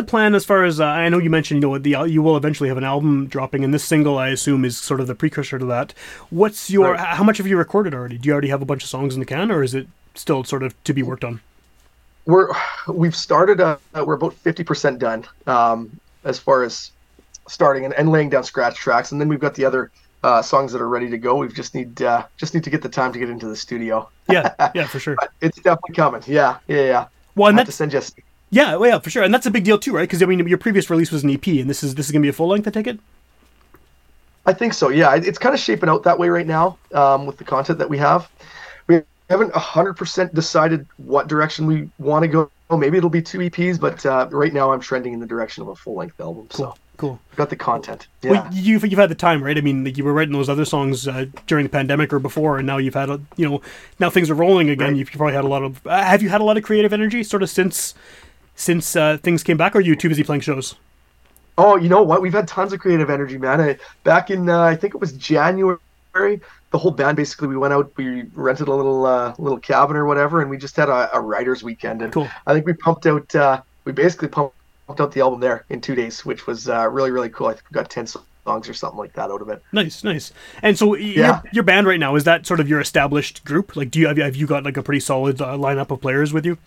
The 0.05 0.09
plan 0.09 0.35
as 0.35 0.45
far 0.45 0.63
as 0.63 0.79
uh, 0.79 0.85
I 0.85 1.09
know? 1.09 1.17
You 1.19 1.29
mentioned 1.29 1.57
you 1.57 1.61
know 1.61 1.69
what 1.69 1.83
the 1.83 1.95
you 2.07 2.21
will 2.21 2.37
eventually 2.37 2.69
have 2.69 2.77
an 2.77 2.83
album 2.83 3.27
dropping, 3.27 3.63
and 3.63 3.73
this 3.73 3.83
single 3.83 4.17
I 4.17 4.29
assume 4.29 4.65
is 4.65 4.77
sort 4.77 4.99
of 4.99 5.07
the 5.07 5.15
precursor 5.15 5.57
to 5.59 5.65
that. 5.65 5.93
What's 6.29 6.69
your 6.69 6.91
Right. 6.93 6.99
how 6.99 7.23
much 7.23 7.37
have 7.37 7.47
you 7.47 7.57
recorded 7.57 7.93
already? 7.93 8.17
Do 8.17 8.27
you 8.27 8.33
already 8.33 8.49
have 8.49 8.61
a 8.61 8.65
bunch 8.65 8.83
of 8.83 8.89
songs 8.89 9.13
in 9.13 9.19
the 9.19 9.25
can, 9.25 9.51
or 9.51 9.63
is 9.63 9.73
it 9.73 9.87
still 10.15 10.43
sort 10.43 10.63
of 10.63 10.81
to 10.83 10.93
be 10.93 11.03
worked 11.03 11.23
on? 11.23 11.41
we're 12.25 12.47
we've 12.87 13.15
started 13.15 13.59
uh, 13.59 13.75
we're 14.05 14.13
about 14.13 14.33
50% 14.33 14.97
done 14.97 15.25
um, 15.45 15.91
as 16.23 16.39
far 16.39 16.63
as 16.63 16.91
starting 17.49 17.83
and, 17.83 17.93
and 17.95 18.09
laying 18.09 18.29
down 18.29 18.45
scratch 18.45 18.77
tracks 18.77 19.11
and 19.11 19.19
then 19.19 19.27
we've 19.27 19.41
got 19.41 19.55
the 19.55 19.65
other 19.65 19.91
uh, 20.23 20.41
songs 20.41 20.71
that 20.71 20.81
are 20.81 20.87
ready 20.87 21.09
to 21.09 21.17
go 21.17 21.35
we 21.35 21.49
just 21.49 21.75
need 21.75 22.01
uh, 22.01 22.25
just 22.37 22.53
need 22.53 22.63
to 22.63 22.69
get 22.69 22.81
the 22.81 22.87
time 22.87 23.11
to 23.11 23.19
get 23.19 23.29
into 23.29 23.47
the 23.49 23.55
studio 23.57 24.07
Yeah, 24.29 24.53
yeah, 24.73 24.87
for 24.87 24.99
sure. 24.99 25.17
it's 25.41 25.57
definitely 25.57 25.95
coming 25.95 26.21
yeah 26.25 26.59
yeah 26.67 26.85
yeah 26.85 27.05
Well, 27.35 27.49
and 27.49 27.57
I 27.57 27.61
have 27.61 27.67
to 27.67 27.73
send 27.73 27.91
you 27.91 27.99
yeah, 28.53 28.75
well, 28.75 28.89
yeah, 28.89 28.99
for 28.99 29.09
sure, 29.09 29.23
and 29.23 29.33
that's 29.33 29.45
a 29.45 29.51
big 29.51 29.63
deal 29.63 29.79
too, 29.79 29.93
right? 29.93 30.07
Because 30.07 30.21
I 30.21 30.27
mean, 30.27 30.47
your 30.47 30.57
previous 30.57 30.89
release 30.89 31.11
was 31.11 31.23
an 31.23 31.31
EP, 31.31 31.45
and 31.47 31.69
this 31.69 31.83
is 31.83 31.95
this 31.95 32.05
is 32.05 32.11
gonna 32.11 32.21
be 32.21 32.29
a 32.29 32.33
full 32.33 32.47
length. 32.47 32.67
I 32.67 32.71
take 32.71 32.87
it. 32.87 32.99
I 34.45 34.53
think 34.53 34.73
so. 34.73 34.89
Yeah, 34.89 35.15
it's 35.15 35.39
kind 35.39 35.55
of 35.55 35.59
shaping 35.59 35.89
out 35.89 36.03
that 36.03 36.19
way 36.19 36.29
right 36.29 36.45
now 36.45 36.77
um, 36.93 37.25
with 37.25 37.37
the 37.37 37.43
content 37.43 37.79
that 37.79 37.89
we 37.89 37.97
have. 37.97 38.29
We 38.87 39.01
haven't 39.29 39.55
hundred 39.55 39.95
percent 39.95 40.35
decided 40.35 40.85
what 40.97 41.27
direction 41.27 41.65
we 41.65 41.89
want 41.97 42.23
to 42.23 42.27
go. 42.27 42.51
Maybe 42.69 42.97
it'll 42.97 43.09
be 43.09 43.21
two 43.21 43.39
EPs, 43.39 43.79
but 43.79 44.05
uh, 44.05 44.27
right 44.31 44.53
now 44.53 44.71
I'm 44.71 44.79
trending 44.79 45.13
in 45.13 45.19
the 45.19 45.27
direction 45.27 45.63
of 45.63 45.69
a 45.69 45.75
full 45.75 45.95
length 45.95 46.19
album. 46.19 46.47
So 46.51 46.75
Cool. 46.97 47.19
Got 47.35 47.49
the 47.49 47.55
content. 47.55 48.07
Yeah. 48.21 48.31
Well, 48.31 48.49
you've 48.51 48.85
you've 48.85 48.99
had 48.99 49.09
the 49.09 49.15
time, 49.15 49.43
right? 49.43 49.57
I 49.57 49.61
mean, 49.61 49.83
like 49.83 49.97
you 49.97 50.03
were 50.03 50.13
writing 50.13 50.33
those 50.33 50.47
other 50.47 50.63
songs 50.63 51.07
uh, 51.07 51.25
during 51.47 51.63
the 51.63 51.69
pandemic 51.69 52.13
or 52.13 52.19
before, 52.19 52.59
and 52.59 52.67
now 52.67 52.77
you've 52.77 52.93
had 52.93 53.09
a 53.09 53.19
you 53.35 53.49
know 53.49 53.61
now 53.99 54.11
things 54.11 54.29
are 54.29 54.35
rolling 54.35 54.69
again. 54.69 54.89
Right. 54.89 54.97
You've 54.97 55.11
probably 55.11 55.33
had 55.33 55.43
a 55.43 55.47
lot 55.47 55.63
of. 55.63 55.85
Uh, 55.87 56.03
have 56.03 56.21
you 56.21 56.29
had 56.29 56.39
a 56.39 56.43
lot 56.43 56.55
of 56.55 56.63
creative 56.63 56.93
energy 56.93 57.23
sort 57.23 57.41
of 57.41 57.49
since 57.49 57.95
since 58.55 58.95
uh, 58.95 59.17
things 59.17 59.43
came 59.43 59.57
back? 59.57 59.75
Or 59.75 59.79
are 59.79 59.81
you 59.81 59.95
too 59.95 60.09
busy 60.09 60.23
playing 60.23 60.41
shows? 60.41 60.75
Oh, 61.57 61.75
you 61.75 61.87
know 61.89 62.01
what? 62.01 62.21
We've 62.21 62.33
had 62.33 62.47
tons 62.47 62.73
of 62.73 62.79
creative 62.79 63.09
energy, 63.09 63.37
man. 63.37 63.61
I, 63.61 63.77
back 64.03 64.31
in 64.31 64.49
uh, 64.49 64.61
I 64.61 64.75
think 64.75 64.95
it 64.95 65.01
was 65.01 65.13
January, 65.13 65.77
the 66.15 66.77
whole 66.77 66.91
band 66.91 67.15
basically 67.17 67.47
we 67.47 67.57
went 67.57 67.73
out, 67.73 67.91
we 67.95 68.23
rented 68.33 68.67
a 68.67 68.73
little 68.73 69.05
uh, 69.05 69.35
little 69.37 69.59
cabin 69.59 69.95
or 69.95 70.05
whatever, 70.05 70.41
and 70.41 70.49
we 70.49 70.57
just 70.57 70.75
had 70.75 70.89
a, 70.89 71.15
a 71.15 71.21
writers 71.21 71.61
weekend. 71.63 72.01
And 72.01 72.11
Cool. 72.11 72.27
I 72.47 72.53
think 72.53 72.65
we 72.65 72.73
pumped 72.73 73.05
out, 73.05 73.33
uh, 73.35 73.61
we 73.85 73.91
basically 73.91 74.29
pumped 74.29 74.55
out 74.99 75.11
the 75.11 75.21
album 75.21 75.39
there 75.41 75.63
in 75.69 75.79
two 75.79 75.93
days, 75.95 76.25
which 76.25 76.47
was 76.47 76.67
uh, 76.69 76.87
really 76.89 77.11
really 77.11 77.29
cool. 77.29 77.47
I 77.47 77.53
think 77.53 77.65
we 77.69 77.75
got 77.75 77.89
ten 77.91 78.07
songs 78.07 78.67
or 78.67 78.73
something 78.73 78.97
like 78.97 79.13
that 79.13 79.29
out 79.29 79.41
of 79.43 79.49
it. 79.49 79.61
Nice, 79.71 80.03
nice. 80.03 80.33
And 80.63 80.77
so 80.77 80.95
Yeah. 80.95 81.41
your, 81.43 81.51
your 81.53 81.63
band 81.63 81.85
right 81.85 81.99
now 81.99 82.15
is 82.15 82.23
that 82.23 82.47
sort 82.47 82.59
of 82.59 82.67
your 82.67 82.79
established 82.81 83.45
group? 83.45 83.75
Like, 83.75 83.91
do 83.91 83.99
you 83.99 84.07
have, 84.07 84.17
you- 84.17 84.23
have 84.23 84.35
you 84.35 84.47
got 84.47 84.63
like 84.63 84.75
a 84.77 84.83
pretty 84.83 84.99
solid 84.99 85.39
uh, 85.39 85.55
lineup 85.55 85.91
of 85.91 86.01
players 86.01 86.33
with 86.33 86.45
you? 86.45 86.57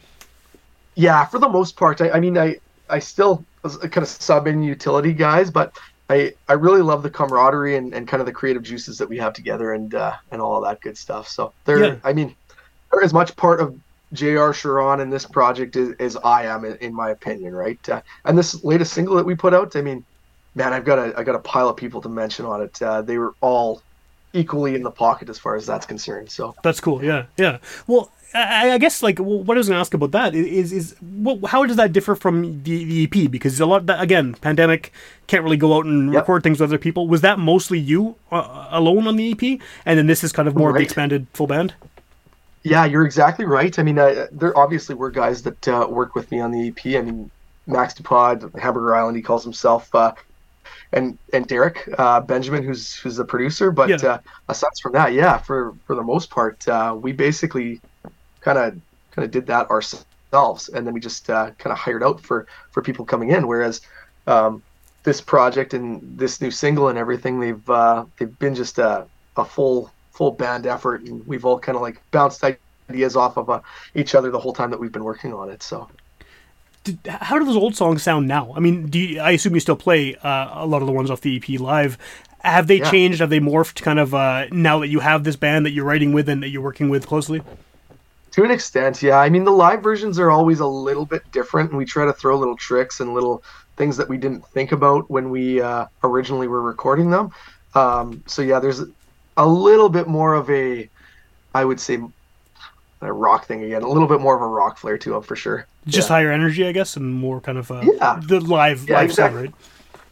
Yeah, 0.97 1.25
for 1.27 1.39
the 1.39 1.49
most 1.49 1.77
part. 1.77 2.01
I, 2.01 2.11
I 2.11 2.21
mean, 2.21 2.37
I 2.37 2.57
I 2.91 2.99
still 2.99 3.45
kind 3.63 3.99
of 3.99 4.09
sub 4.09 4.47
in 4.47 4.63
utility 4.63 5.13
guys, 5.13 5.51
but 5.51 5.79
I 6.11 6.35
I 6.49 6.55
really 6.55 6.83
love 6.83 7.03
the 7.03 7.11
camaraderie 7.11 7.77
and, 7.77 7.95
and 7.95 8.09
kind 8.09 8.21
of 8.21 8.27
the 8.27 8.33
creative 8.33 8.63
juices 8.63 8.99
that 8.99 9.09
we 9.09 9.19
have 9.19 9.33
together 9.33 9.73
and 9.73 9.95
uh, 9.95 10.15
and 10.33 10.43
all 10.43 10.57
of 10.57 10.65
that 10.65 10.81
good 10.81 10.99
stuff. 10.99 11.29
So 11.29 11.53
they're 11.65 11.85
Yeah. 11.85 11.97
I 12.03 12.13
mean 12.13 12.35
they're 12.91 13.05
as 13.05 13.13
much 13.13 13.37
part 13.37 13.61
of 13.61 13.79
J.R. 14.13 14.53
Charron 14.53 15.01
in 15.01 15.11
this 15.11 15.27
project 15.27 15.77
as, 15.77 15.91
as 15.99 16.17
I 16.17 16.45
am, 16.45 16.65
in, 16.65 16.77
in 16.77 16.95
my 16.95 17.11
opinion, 17.11 17.55
right? 17.55 17.89
Uh, 17.89 18.01
and 18.25 18.39
this 18.39 18.63
latest 18.65 18.93
single 18.93 19.17
that 19.17 19.27
we 19.27 19.35
put 19.35 19.53
out, 19.53 19.75
I 19.75 19.83
mean, 19.83 20.05
man, 20.55 20.73
I've 20.73 20.85
got 20.85 20.99
a 20.99 21.13
I 21.19 21.25
got 21.25 21.35
a 21.35 21.41
pile 21.41 21.69
of 21.69 21.77
people 21.77 22.01
to 22.03 22.09
mention 22.09 22.47
on 22.47 22.63
it. 22.63 22.81
Uh, 22.81 23.03
they 23.03 23.19
were 23.19 23.35
all 23.41 23.83
equally 24.33 24.75
in 24.75 24.83
the 24.83 24.91
pocket 24.91 25.29
as 25.29 25.39
far 25.39 25.57
as 25.57 25.67
that's 25.67 25.87
concerned. 25.87 26.31
So 26.31 26.55
That's 26.63 26.81
cool. 26.81 27.05
Yeah, 27.05 27.27
yeah. 27.37 27.59
Well, 27.87 28.11
I, 28.35 28.73
I 28.73 28.79
guess 28.79 29.03
like 29.03 29.19
what 29.19 29.57
I 29.57 29.59
was 29.59 29.69
going 29.69 29.77
to 29.77 29.81
ask 29.81 29.95
about 29.95 30.11
that 30.13 30.35
is 30.35 30.73
is 30.73 30.95
how 31.49 31.65
does 31.65 31.77
that 31.77 31.93
differ 31.93 32.15
from 32.15 32.63
the, 32.65 32.85
the 32.85 33.05
EP? 33.05 33.31
Because 33.31 33.59
a 33.61 33.67
lot 33.67 33.87
that 33.87 34.01
again, 34.01 34.35
pandemic 34.35 34.93
can't 35.27 35.43
really 35.45 35.57
go 35.57 35.75
out 35.75 35.87
and 35.87 36.13
Yep. 36.13 36.23
record 36.23 36.43
things 36.43 36.61
with 36.61 36.71
other 36.71 36.79
people. 36.79 37.09
Was 37.09 37.21
that 37.23 37.39
mostly 37.39 37.79
you 37.79 38.17
uh, 38.31 38.67
alone 38.71 39.07
on 39.07 39.17
the 39.17 39.31
EP, 39.33 39.61
and 39.87 39.99
then 39.99 40.07
this 40.07 40.23
is 40.25 40.33
kind 40.33 40.49
of 40.49 40.57
more 40.57 40.71
of 40.71 40.77
the 40.77 40.83
expanded 40.83 41.27
full 41.33 41.47
band? 41.47 41.75
Yeah, 42.63 42.85
you're 42.85 43.07
exactly 43.07 43.45
right. 43.45 43.79
I 43.79 43.83
mean, 43.85 43.99
uh, 43.99 44.27
there 44.33 44.57
obviously 44.59 44.97
were 44.97 45.11
guys 45.11 45.43
that 45.45 45.69
uh, 45.69 45.87
work 45.89 46.15
with 46.17 46.31
me 46.33 46.41
on 46.41 46.51
the 46.51 46.69
EP. 46.69 46.97
I 46.99 47.03
mean, 47.03 47.31
Max 47.69 47.95
DuPod, 47.95 48.59
Hamburger 48.59 48.95
Island, 48.95 49.17
he 49.17 49.23
calls 49.23 49.45
himself, 49.45 49.93
uh, 49.95 50.13
and 50.93 51.17
and 51.33 51.47
Derek 51.47 51.89
uh, 51.99 52.21
Benjamin, 52.21 52.63
who's 52.65 52.95
who's 52.97 53.17
the 53.17 53.25
producer. 53.25 53.71
But 53.71 53.89
Yeah. 53.89 53.97
uh, 54.15 54.19
aside 54.49 54.71
from 54.83 54.93
that, 54.93 55.13
yeah, 55.13 55.39
for 55.39 55.75
for 55.87 55.95
the 55.95 56.03
most 56.03 56.29
part, 56.31 56.67
uh, 56.69 56.97
we 57.01 57.13
basically 57.13 57.81
kind 58.47 58.59
of 58.59 58.65
kind 59.15 59.25
of 59.27 59.31
did 59.31 59.47
that 59.47 59.69
ourselves, 59.71 60.69
and 60.75 60.87
then 60.87 60.95
we 60.95 61.01
just 61.01 61.29
uh, 61.31 61.51
kind 61.59 61.73
of 61.73 61.79
hired 61.79 62.03
out 62.05 62.21
for 62.23 62.47
for 62.73 62.83
people 62.83 63.05
coming 63.05 63.31
in. 63.31 63.47
Whereas 63.47 63.81
um, 64.27 64.63
this 65.05 65.21
project 65.21 65.75
and 65.75 66.19
this 66.19 66.41
new 66.41 66.51
single 66.51 66.89
and 66.89 66.99
everything, 66.99 67.41
they've 67.41 67.71
uh, 67.71 68.07
they've 68.19 68.39
been 68.39 68.55
just 68.55 68.79
a, 68.79 69.09
a 69.37 69.45
full 69.45 69.91
full 70.13 70.33
band 70.33 70.67
effort, 70.67 71.03
and 71.03 71.27
we've 71.27 71.45
all 71.45 71.59
kind 71.59 71.77
of 71.77 71.83
like 71.83 71.99
bounced 72.13 72.43
ideas 72.91 73.17
off 73.17 73.37
of 73.37 73.51
uh, 73.51 73.61
each 73.95 74.15
other 74.15 74.31
the 74.31 74.39
whole 74.39 74.53
time 74.53 74.71
that 74.71 74.81
we've 74.81 74.93
been 74.93 75.05
working 75.05 75.33
on 75.35 75.51
it. 75.51 75.63
So 75.63 75.89
Did, 76.85 76.99
how 77.07 77.39
do 77.39 77.45
those 77.45 77.57
old 77.57 77.75
songs 77.77 78.03
sound 78.03 78.29
now? 78.29 78.53
I 78.57 78.61
mean, 78.61 78.87
do 78.89 78.99
you, 78.99 79.21
I 79.21 79.33
assume 79.33 79.55
you 79.55 79.61
still 79.61 79.77
play 79.77 80.15
uh, 80.17 80.63
a 80.63 80.67
lot 80.67 80.83
of 80.83 80.87
the 80.87 80.93
ones 80.93 81.11
off 81.11 81.21
the 81.21 81.37
EP 81.37 81.61
live? 81.61 81.99
Have 82.41 82.69
they 82.69 82.79
Yeah. 82.79 82.91
changed? 82.91 83.21
Have 83.21 83.31
they 83.31 83.41
morphed? 83.41 83.83
Kind 83.83 83.99
of 83.99 84.15
uh, 84.15 84.47
now 84.53 84.79
that 84.81 84.89
you 84.89 85.01
have 85.01 85.25
this 85.25 85.37
band 85.37 85.67
that 85.67 85.73
you're 85.73 85.85
writing 85.85 86.13
with 86.13 86.29
and 86.29 86.43
that 86.43 86.51
you're 86.51 86.63
working 86.63 86.89
with 86.89 87.07
closely. 87.07 87.43
To 88.37 88.45
an 88.45 88.51
extent, 88.51 89.03
yeah. 89.03 89.19
I 89.19 89.31
mean, 89.31 89.45
the 89.45 89.51
live 89.51 89.83
versions 89.83 90.19
are 90.19 90.31
always 90.31 90.61
a 90.61 90.67
little 90.67 91.07
bit 91.07 91.23
different, 91.33 91.71
and 91.71 91.79
we 91.79 91.87
try 91.87 92.05
to 92.05 92.13
throw 92.13 92.39
little 92.39 92.57
tricks 92.57 93.01
and 93.01 93.15
little 93.15 93.43
things 93.79 93.97
that 93.97 94.07
we 94.11 94.19
didn't 94.19 94.47
think 94.49 94.73
about 94.73 95.11
when 95.11 95.31
we 95.31 95.63
uh, 95.63 95.87
originally 96.05 96.47
were 96.47 96.61
recording 96.61 97.09
them. 97.09 97.31
Um, 97.75 98.23
so 98.27 98.43
yeah, 98.43 98.61
there's 98.61 98.83
a 99.39 99.47
little 99.47 99.89
bit 99.89 100.07
more 100.07 100.35
of 100.35 100.51
a, 100.51 100.91
I 101.55 101.65
would 101.65 101.81
say, 101.81 101.99
a 103.01 103.11
rock 103.11 103.47
thing 103.47 103.65
again. 103.65 103.83
A 103.83 103.89
little 103.89 104.07
bit 104.07 104.21
more 104.21 104.37
of 104.37 104.43
a 104.43 104.47
rock 104.47 104.77
flair 104.77 104.99
to 104.99 105.11
them 105.13 105.23
for 105.23 105.35
sure. 105.35 105.67
Just 105.87 106.11
Yeah. 106.11 106.17
higher 106.17 106.31
energy, 106.31 106.67
I 106.67 106.73
guess, 106.73 106.95
and 106.95 107.15
more 107.15 107.41
kind 107.41 107.57
of 107.57 107.71
uh, 107.71 107.85
Yeah. 107.85 108.21
the 108.27 108.41
live 108.41 108.87
Yeah, 108.87 108.97
live 109.01 109.15
sound, 109.15 109.37
right? 109.37 109.55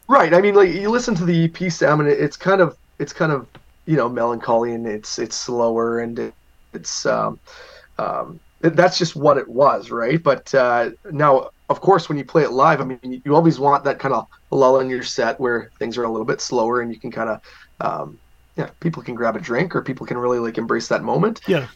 Right. 0.08 0.32
I 0.32 0.40
mean, 0.40 0.54
like 0.54 0.70
you 0.70 0.88
listen 0.88 1.14
to 1.16 1.26
the 1.26 1.44
EP, 1.44 1.70
Sam, 1.70 2.00
and 2.00 2.08
it's 2.08 2.38
kind 2.38 2.62
of 2.62 2.74
it's 2.98 3.12
kind 3.12 3.32
of 3.32 3.46
you 3.84 3.98
know 3.98 4.08
melancholy 4.08 4.72
and 4.72 4.86
it's 4.86 5.18
it's 5.18 5.36
slower 5.36 5.98
and 5.98 6.18
it, 6.18 6.34
it's 6.72 7.04
um, 7.04 7.38
um, 7.98 8.40
that's 8.60 8.98
just 8.98 9.14
what 9.14 9.36
it 9.36 9.48
was, 9.48 9.90
right? 9.90 10.22
But 10.22 10.54
uh, 10.54 10.90
now, 11.10 11.50
of 11.68 11.80
course, 11.80 12.08
when 12.08 12.18
you 12.18 12.24
play 12.24 12.42
it 12.42 12.50
live, 12.50 12.80
I 12.80 12.84
mean, 12.84 13.22
you, 13.24 13.34
always 13.34 13.58
want 13.58 13.84
that 13.84 13.98
kind 13.98 14.14
of 14.14 14.26
lull 14.50 14.80
in 14.80 14.88
your 14.88 15.02
set 15.02 15.38
where 15.38 15.70
things 15.78 15.98
are 15.98 16.04
a 16.04 16.10
little 16.10 16.24
bit 16.24 16.40
slower 16.40 16.80
and 16.80 16.92
you 16.92 16.98
can 16.98 17.10
kind 17.10 17.28
of 17.28 17.40
um, 17.80 18.18
yeah, 18.56 18.70
people 18.80 19.02
can 19.02 19.14
grab 19.14 19.36
a 19.36 19.40
drink 19.40 19.74
or 19.74 19.82
people 19.82 20.06
can 20.06 20.16
really 20.16 20.38
like 20.38 20.58
embrace 20.58 20.88
that 20.88 21.02
moment. 21.02 21.40
Yeah. 21.46 21.66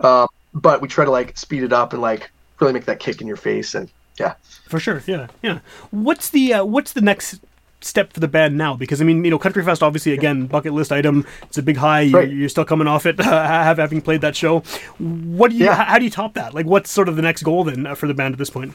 Uh, 0.00 0.26
but 0.54 0.80
we 0.80 0.88
try 0.88 1.04
to 1.04 1.10
like 1.10 1.36
speed 1.36 1.62
it 1.62 1.72
up 1.72 1.92
and 1.92 2.02
like 2.02 2.30
really 2.60 2.72
make 2.72 2.84
that 2.84 3.00
kick 3.00 3.20
in 3.20 3.26
your 3.26 3.36
face 3.36 3.74
and 3.74 3.90
yeah. 4.18 4.34
For 4.68 4.80
sure, 4.80 5.02
yeah, 5.06 5.28
yeah. 5.42 5.60
What's 5.90 6.30
the 6.30 6.54
uh, 6.54 6.64
what's 6.64 6.92
the 6.92 7.00
next 7.00 7.40
step 7.80 8.12
for 8.12 8.20
the 8.20 8.28
band 8.28 8.56
now? 8.56 8.74
Because 8.76 9.00
I 9.00 9.04
mean, 9.04 9.24
you 9.24 9.30
know, 9.30 9.38
Countryfest 9.38 9.82
obviously 9.82 10.12
again 10.12 10.46
bucket 10.46 10.72
list 10.72 10.92
item. 10.92 11.26
It's 11.42 11.58
a 11.58 11.62
big 11.62 11.76
high. 11.76 12.00
You're, 12.02 12.20
Right. 12.20 12.30
you're 12.30 12.48
still 12.48 12.64
coming 12.64 12.86
off 12.86 13.06
it, 13.06 13.18
having 13.22 14.00
played 14.00 14.20
that 14.22 14.36
show. 14.36 14.60
What 14.98 15.50
do 15.50 15.56
you? 15.56 15.66
Yeah. 15.66 15.84
How 15.84 15.98
do 15.98 16.04
you 16.04 16.10
top 16.10 16.34
that? 16.34 16.54
Like, 16.54 16.66
what's 16.66 16.90
sort 16.90 17.08
of 17.08 17.16
the 17.16 17.22
next 17.22 17.42
goal 17.42 17.64
then 17.64 17.86
uh, 17.86 17.94
for 17.94 18.06
the 18.06 18.14
band 18.14 18.34
at 18.34 18.38
this 18.38 18.50
point? 18.50 18.74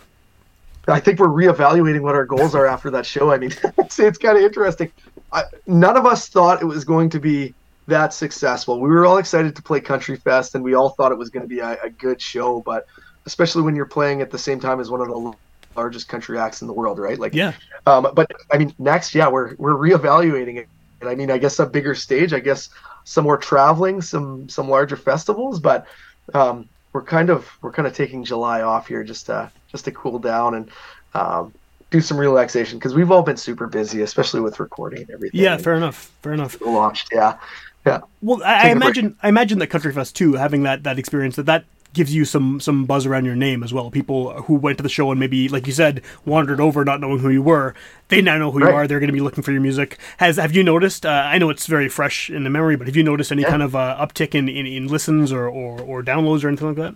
I 0.87 0.99
think 0.99 1.19
we're 1.19 1.27
reevaluating 1.27 2.01
what 2.01 2.13
our 2.15 2.25
goals 2.25 2.53
are 2.55 2.65
after 2.65 2.89
that 2.91 3.05
show. 3.05 3.31
I 3.31 3.37
mean, 3.37 3.51
it's, 3.77 3.99
it's 3.99 4.17
kind 4.17 4.37
of 4.37 4.43
interesting. 4.43 4.91
I, 5.31 5.43
none 5.65 5.95
of 5.95 6.05
us 6.05 6.27
thought 6.27 6.61
it 6.61 6.65
was 6.65 6.83
going 6.83 7.09
to 7.11 7.19
be 7.19 7.53
that 7.87 8.13
successful. 8.13 8.79
We 8.79 8.89
were 8.89 9.05
all 9.05 9.17
excited 9.17 9.55
to 9.55 9.61
play 9.61 9.79
Countryfest, 9.79 10.55
and 10.55 10.63
we 10.63 10.73
all 10.73 10.89
thought 10.89 11.11
it 11.11 11.17
was 11.17 11.29
going 11.29 11.43
to 11.43 11.47
be 11.47 11.59
a, 11.59 11.77
a 11.83 11.89
good 11.89 12.21
show. 12.21 12.61
But 12.61 12.85
especially 13.25 13.61
when 13.61 13.75
you're 13.75 13.85
playing 13.85 14.21
at 14.21 14.31
the 14.31 14.37
same 14.37 14.59
time 14.59 14.79
as 14.81 14.89
one 14.89 14.99
of 15.01 15.07
the 15.07 15.33
largest 15.75 16.07
country 16.07 16.37
acts 16.37 16.61
in 16.61 16.67
the 16.67 16.73
world, 16.73 16.99
right? 16.99 17.19
Like, 17.19 17.33
Yeah. 17.33 17.53
um, 17.85 18.07
but 18.13 18.31
I 18.51 18.57
mean, 18.57 18.73
next, 18.79 19.15
yeah, 19.15 19.27
we're 19.27 19.55
we're 19.55 19.73
reevaluating 19.75 20.57
it, 20.57 20.67
and 21.01 21.09
I 21.09 21.15
mean, 21.15 21.31
I 21.31 21.37
guess 21.37 21.59
a 21.59 21.65
bigger 21.65 21.95
stage, 21.95 22.33
I 22.33 22.39
guess 22.39 22.69
some 23.03 23.23
more 23.23 23.37
traveling, 23.37 24.01
some 24.01 24.47
some 24.49 24.69
larger 24.69 24.95
festivals, 24.95 25.59
but 25.59 25.85
um, 26.33 26.67
we're 26.93 27.03
kind 27.03 27.29
of 27.29 27.49
we're 27.61 27.71
kind 27.71 27.87
of 27.87 27.93
taking 27.93 28.23
July 28.23 28.61
off 28.61 28.87
here 28.87 29.03
just 29.03 29.25
to 29.27 29.51
just 29.71 29.85
to 29.85 29.91
cool 29.91 30.19
down 30.19 30.55
and 30.55 30.71
um, 31.13 31.53
do 31.89 31.99
some 32.01 32.17
relaxation 32.17 32.79
because 32.79 32.93
we've 32.93 33.11
all 33.11 33.23
been 33.23 33.37
super 33.37 33.67
busy, 33.67 34.01
especially 34.01 34.41
with 34.41 34.59
recording 34.59 35.01
and 35.01 35.11
everything. 35.11 35.41
Yeah, 35.41 35.57
fair 35.57 35.75
enough. 35.75 36.11
Fair 36.21 36.33
enough. 36.33 36.59
launched, 36.61 37.09
yeah, 37.11 37.37
yeah. 37.85 38.01
Well, 38.21 38.41
I, 38.43 38.69
I 38.69 38.71
imagine 38.71 39.17
I 39.21 39.29
imagine 39.29 39.59
that 39.59 39.69
Countryfest 39.69 40.13
too, 40.13 40.33
having 40.33 40.63
that 40.63 40.83
that 40.83 40.97
experience 40.97 41.35
that 41.35 41.45
that 41.47 41.65
gives 41.93 42.13
you 42.13 42.25
some 42.25 42.59
some 42.59 42.85
buzz 42.85 43.05
around 43.05 43.25
your 43.25 43.35
name 43.35 43.63
as 43.63 43.73
well. 43.73 43.89
People 43.91 44.33
who 44.43 44.55
went 44.55 44.77
to 44.77 44.83
the 44.83 44.89
show 44.89 45.11
and 45.11 45.19
maybe, 45.19 45.47
like 45.47 45.67
you 45.67 45.73
said, 45.73 46.01
wandered 46.25 46.59
over 46.59 46.83
not 46.83 46.99
knowing 46.99 47.19
who 47.19 47.29
you 47.29 47.41
were, 47.43 47.73
they 48.09 48.21
now 48.21 48.37
know 48.37 48.51
who 48.51 48.59
you 48.59 48.69
are. 48.71 48.87
They're 48.87 48.99
going 48.99 49.07
to 49.09 49.13
be 49.13 49.21
looking 49.21 49.43
for 49.43 49.51
your 49.51 49.61
music. 49.61 49.97
Has 50.17 50.37
have 50.37 50.55
you 50.55 50.63
noticed? 50.63 51.05
Uh, 51.05 51.09
I 51.25 51.37
know 51.37 51.49
it's 51.49 51.67
very 51.67 51.89
fresh 51.89 52.29
in 52.29 52.43
the 52.43 52.49
memory, 52.49 52.75
but 52.75 52.87
have 52.87 52.95
you 52.95 53.03
noticed 53.03 53.31
any 53.31 53.43
Yeah. 53.43 53.49
kind 53.49 53.63
of 53.63 53.75
uh, 53.75 53.97
uptick 53.99 54.33
in, 54.35 54.49
in, 54.49 54.65
in 54.65 54.87
listens 54.87 55.31
or, 55.31 55.47
or 55.47 55.79
or 55.81 56.01
downloads 56.03 56.43
or 56.43 56.47
anything 56.47 56.67
like 56.67 56.77
that? 56.77 56.95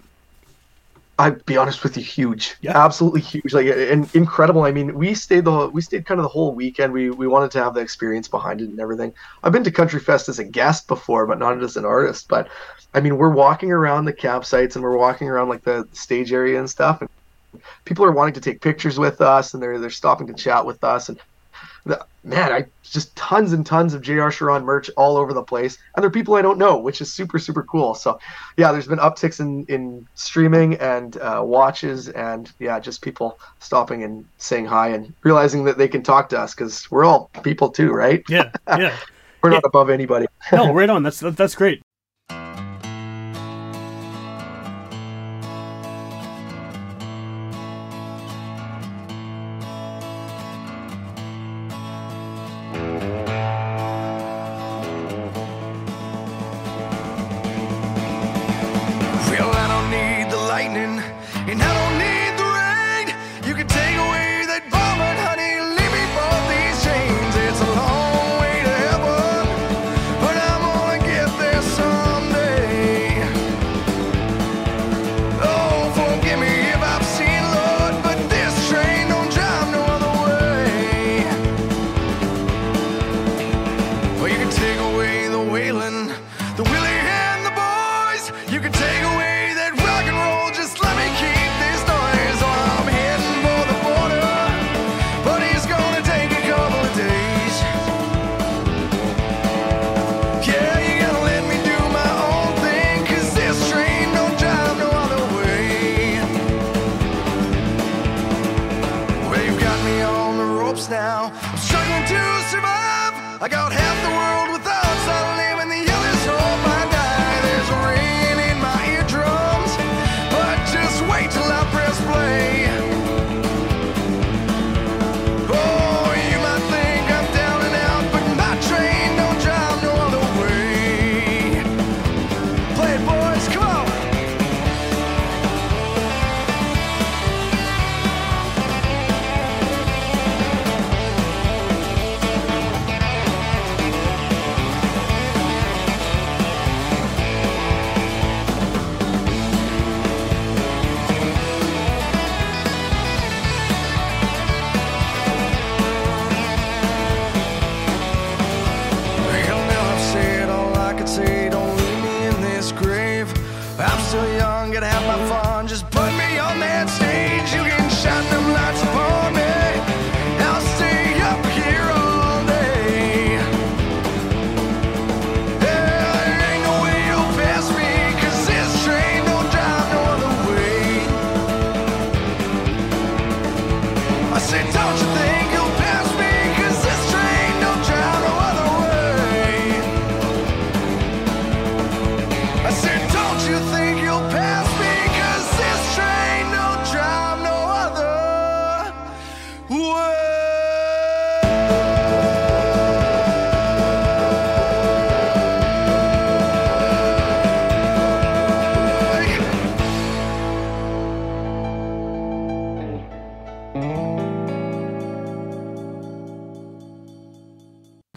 I'd 1.19 1.43
be 1.45 1.57
honest 1.57 1.83
with 1.83 1.97
you, 1.97 2.03
huge, 2.03 2.55
Yeah. 2.61 2.73
absolutely 2.75 3.21
huge, 3.21 3.51
like 3.53 3.65
and 3.67 4.07
incredible. 4.13 4.63
I 4.63 4.71
mean, 4.71 4.93
we 4.95 5.15
stayed 5.15 5.45
the 5.45 5.51
whole, 5.51 5.69
we 5.69 5.81
stayed 5.81 6.05
kind 6.05 6.19
of 6.19 6.23
the 6.23 6.29
whole 6.29 6.53
weekend. 6.53 6.93
We 6.93 7.09
we 7.09 7.27
wanted 7.27 7.49
to 7.51 7.63
have 7.63 7.73
the 7.73 7.81
experience 7.81 8.27
behind 8.27 8.61
it 8.61 8.69
and 8.69 8.79
everything. 8.79 9.13
I've 9.43 9.51
been 9.51 9.63
to 9.63 9.71
Countryfest 9.71 10.29
as 10.29 10.37
a 10.39 10.43
guest 10.43 10.87
before, 10.87 11.25
but 11.25 11.39
not 11.39 11.61
as 11.63 11.75
an 11.75 11.85
artist. 11.85 12.27
But 12.29 12.49
I 12.93 13.01
mean, 13.01 13.17
we're 13.17 13.31
walking 13.31 13.71
around 13.71 14.05
the 14.05 14.13
campsites 14.13 14.75
and 14.75 14.83
we're 14.83 14.97
walking 14.97 15.27
around 15.27 15.49
like 15.49 15.63
the 15.63 15.87
stage 15.91 16.31
area 16.31 16.59
and 16.59 16.69
stuff, 16.69 17.01
and 17.01 17.09
people 17.85 18.05
are 18.05 18.11
wanting 18.11 18.35
to 18.35 18.41
take 18.41 18.61
pictures 18.61 18.99
with 18.99 19.21
us, 19.21 19.53
and 19.53 19.63
they're 19.63 19.79
they're 19.79 19.89
stopping 19.89 20.27
to 20.27 20.33
chat 20.33 20.65
with 20.65 20.83
us, 20.83 21.09
and 21.09 21.19
the, 21.87 22.05
man, 22.23 22.51
I 22.51 22.65
just 22.83 23.15
tons 23.15 23.53
and 23.53 23.65
tons 23.65 23.93
of 23.93 24.01
JR 24.01 24.29
Charron 24.29 24.63
merch 24.63 24.89
all 24.97 25.17
over 25.17 25.33
the 25.33 25.43
place, 25.43 25.77
and 25.95 26.03
they're 26.03 26.09
people 26.09 26.35
I 26.35 26.41
don't 26.41 26.57
know, 26.57 26.77
which 26.77 27.01
is 27.01 27.11
super 27.11 27.39
super 27.39 27.63
cool. 27.63 27.95
So, 27.95 28.19
yeah, 28.57 28.71
there's 28.71 28.87
been 28.87 28.99
upticks 28.99 29.39
in 29.39 29.65
in 29.65 30.07
streaming 30.15 30.75
and 30.75 31.17
uh, 31.17 31.41
watches, 31.43 32.09
and 32.09 32.51
yeah, 32.59 32.79
just 32.79 33.01
people 33.01 33.39
stopping 33.59 34.03
and 34.03 34.25
saying 34.37 34.65
hi 34.65 34.89
and 34.89 35.13
realizing 35.23 35.63
that 35.65 35.77
they 35.77 35.87
can 35.87 36.03
talk 36.03 36.29
to 36.29 36.39
us 36.39 36.53
because 36.53 36.89
we're 36.91 37.05
all 37.05 37.29
people 37.43 37.69
too, 37.69 37.91
right? 37.91 38.23
Yeah, 38.29 38.51
yeah. 38.67 38.97
We're 39.43 39.51
not 39.51 39.65
above 39.65 39.91
anybody. 39.91 40.25
no, 40.51 40.73
right 40.73 40.89
on. 40.89 41.03
That's 41.03 41.19
that's 41.19 41.53
great. 41.53 41.81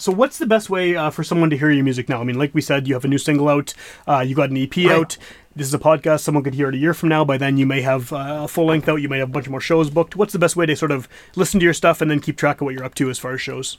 So, 0.01 0.13
what's 0.13 0.39
the 0.39 0.47
best 0.47 0.71
way 0.71 0.97
uh, 0.97 1.11
for 1.11 1.23
someone 1.23 1.51
to 1.51 1.59
hear 1.59 1.71
your 1.71 1.85
music 1.85 2.09
now? 2.09 2.23
I 2.23 2.25
mean, 2.25 2.39
like 2.39 2.55
we 2.55 2.63
said, 2.63 2.89
you 2.89 2.95
have 2.95 3.05
a 3.05 3.09
new 3.09 3.19
single 3.19 3.51
out, 3.51 3.75
uh, 4.09 4.21
you 4.21 4.35
got 4.35 4.49
an 4.49 4.57
EP 4.57 4.79
out. 4.87 5.19
This 5.55 5.67
is 5.67 5.75
a 5.75 5.79
podcast. 5.79 6.21
Someone 6.21 6.43
could 6.43 6.55
hear 6.55 6.71
it 6.71 6.75
a 6.75 6.79
year 6.79 6.95
from 6.95 7.11
now. 7.11 7.23
By 7.23 7.37
then, 7.37 7.59
you 7.59 7.67
may 7.67 7.83
have 7.83 8.11
uh, 8.11 8.41
a 8.45 8.49
full 8.49 8.65
length 8.67 8.89
out. 8.89 9.03
You 9.03 9.11
may 9.11 9.19
have 9.19 9.29
a 9.29 9.33
bunch 9.33 9.51
more 9.51 9.61
shows 9.61 9.91
booked. 9.91 10.17
What's 10.17 10.33
the 10.33 10.39
best 10.39 10.57
way 10.57 10.65
to 10.65 10.75
sort 10.75 10.91
of 10.91 11.07
listen 11.37 11.61
to 11.61 11.65
your 11.65 11.75
stuff 11.75 12.01
and 12.01 12.11
then 12.11 12.21
keep 12.21 12.39
track 12.39 12.63
of 12.63 12.65
what 12.65 12.75
you're 12.75 12.85
up 12.85 12.95
to 12.95 13.11
as 13.11 13.19
far 13.19 13.35
as 13.35 13.43
shows? 13.43 13.77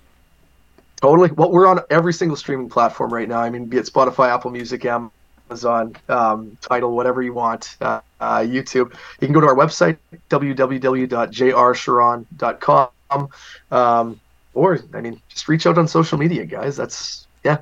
Totally. 1.02 1.32
Well, 1.32 1.52
we're 1.52 1.66
on 1.66 1.80
every 1.90 2.14
single 2.14 2.38
streaming 2.38 2.70
platform 2.70 3.12
right 3.12 3.28
now. 3.28 3.40
I 3.40 3.50
mean, 3.50 3.66
be 3.66 3.78
it 3.78 3.86
Spotify, 3.86 4.30
Apple 4.30 4.52
Music, 4.52 4.86
Amazon, 4.86 5.96
um, 6.08 6.56
Tidal, 6.62 6.96
whatever 6.96 7.24
you 7.24 7.34
want, 7.34 7.78
uh, 7.82 8.02
uh, 8.20 8.42
YouTube. 8.42 8.94
You 9.20 9.28
can 9.28 9.32
go 9.32 9.42
to 9.42 9.48
our 9.48 9.56
website, 9.56 9.98
www.jrcharron.com. 10.30 13.30
Um, 13.72 14.20
or, 14.54 14.80
I 14.94 15.02
mean, 15.02 15.22
just 15.30 15.48
reach 15.48 15.66
out 15.66 15.78
on 15.78 15.88
social 15.88 16.18
media, 16.18 16.46
guys. 16.46 16.76
That's, 16.78 17.28
yeah, 17.44 17.58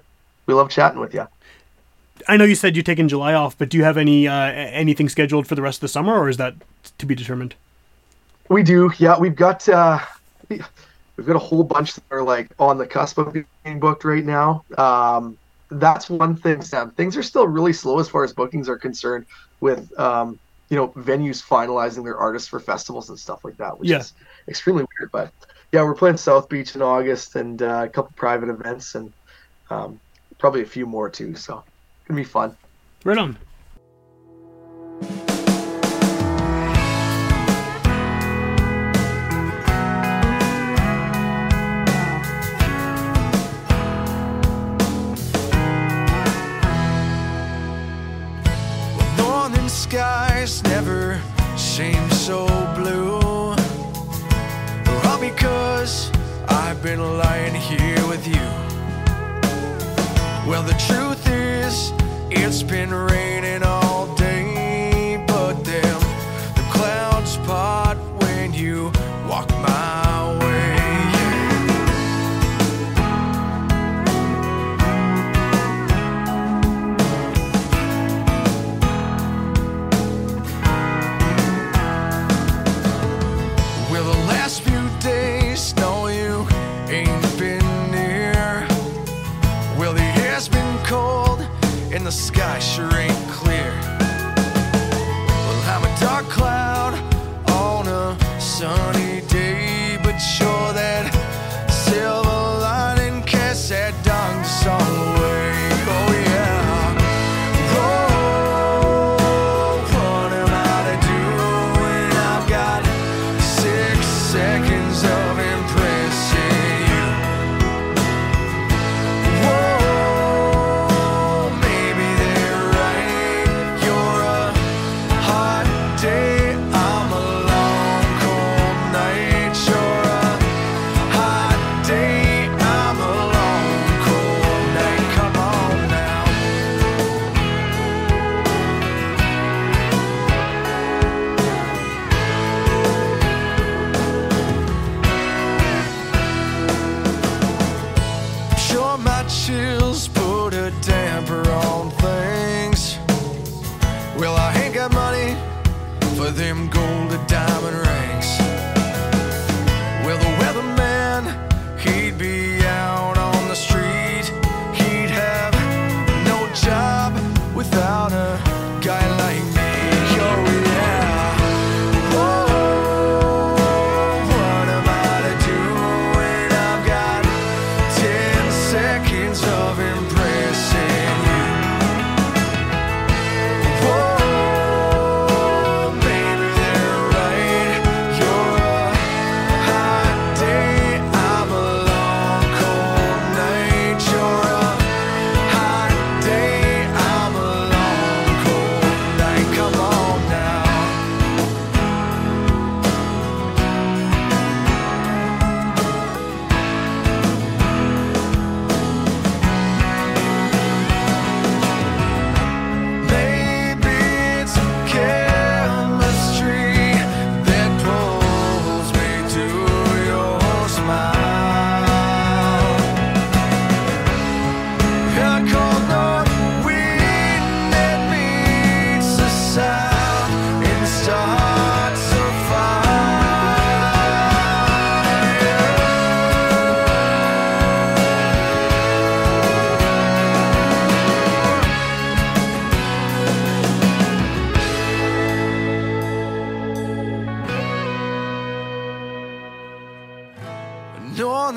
we 0.45 0.54
love 0.54 0.69
chatting 0.69 0.99
with 0.99 1.13
you. 1.13 1.28
I 2.28 2.36
know 2.38 2.43
you 2.43 2.56
said 2.56 2.75
you're 2.75 2.84
taking 2.84 3.08
July 3.08 3.34
off, 3.34 3.58
but 3.58 3.69
do 3.69 3.78
you 3.78 3.84
have 3.84 3.97
any 3.97 4.28
uh, 4.28 4.34
anything 4.52 5.08
scheduled 5.08 5.47
for 5.47 5.56
the 5.56 5.62
rest 5.62 5.78
of 5.78 5.82
the 5.82 5.88
summer, 5.88 6.13
or 6.17 6.28
is 6.28 6.38
that 6.38 6.54
to 6.97 7.06
be 7.06 7.15
determined? 7.15 7.56
We 8.49 8.62
do, 8.62 8.91
yeah. 8.97 9.17
We've 9.17 9.36
got 9.36 9.67
uh, 9.69 9.99
we- 10.49 10.62
we've 11.15 11.25
got 11.28 11.36
a 11.36 11.39
whole 11.39 11.63
bunch 11.63 11.93
that 11.95 12.04
are 12.12 12.21
like 12.23 12.49
on 12.60 12.78
the 12.78 12.86
cusp 12.88 13.17
of 13.19 13.34
being 13.34 13.80
booked 13.80 14.04
right 14.04 14.25
now. 14.25 14.63
Um, 14.78 15.38
that's 15.71 16.10
one 16.10 16.36
thing, 16.36 16.62
Sam. 16.62 16.91
Things 16.91 17.15
are 17.15 17.23
still 17.23 17.47
really 17.47 17.73
slow 17.73 17.99
as 17.99 18.10
far 18.10 18.23
as 18.23 18.34
bookings 18.34 18.67
are 18.67 18.78
concerned, 18.78 19.25
with 19.62 19.97
um, 19.97 20.38
you 20.69 20.75
know 20.75 20.89
venues 20.89 21.41
finalizing 21.41 22.04
their 22.04 22.17
artists 22.17 22.49
for 22.49 22.60
festivals 22.60 23.08
and 23.10 23.17
stuff 23.17 23.45
like 23.45 23.56
that, 23.58 23.80
which 23.80 23.89
Yeah. 23.89 23.99
is 23.99 24.13
extremely 24.49 24.84
weird. 24.99 25.10
But 25.12 25.32
yeah, 25.71 25.84
we're 25.84 25.95
playing 25.95 26.17
South 26.17 26.49
Beach 26.49 26.75
in 26.75 26.82
August 26.82 27.36
and 27.36 27.62
uh, 27.62 27.86
a 27.86 27.89
couple 27.89 28.12
private 28.15 28.49
events 28.49 28.95
and 28.95 29.13
um, 29.69 29.99
probably 30.39 30.62
a 30.62 30.65
few 30.65 30.86
more 30.86 31.10
too. 31.10 31.36
So 31.36 31.58
it's 31.58 32.08
gonna 32.08 32.19
be 32.19 32.23
fun. 32.23 32.58
Right 33.05 33.17
on. 33.17 33.38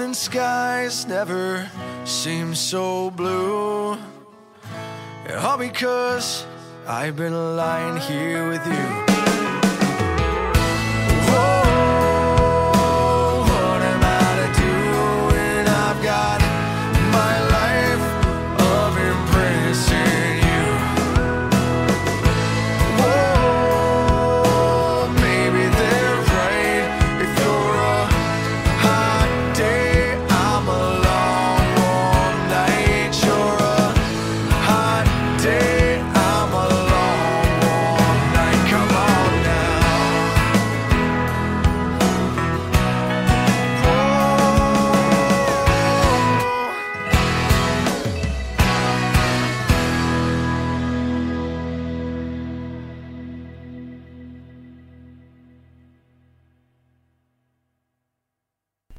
Northern 0.03 0.15
skies 0.15 1.07
never 1.07 1.71
seem 2.05 2.57
so 2.57 3.09
blue. 3.13 3.97
All 5.39 5.57
because 5.57 6.45
I've 6.89 7.17
been 7.17 7.57
lying 7.57 7.99
here 7.99 8.49
with 8.49 8.67
you. 8.67 9.12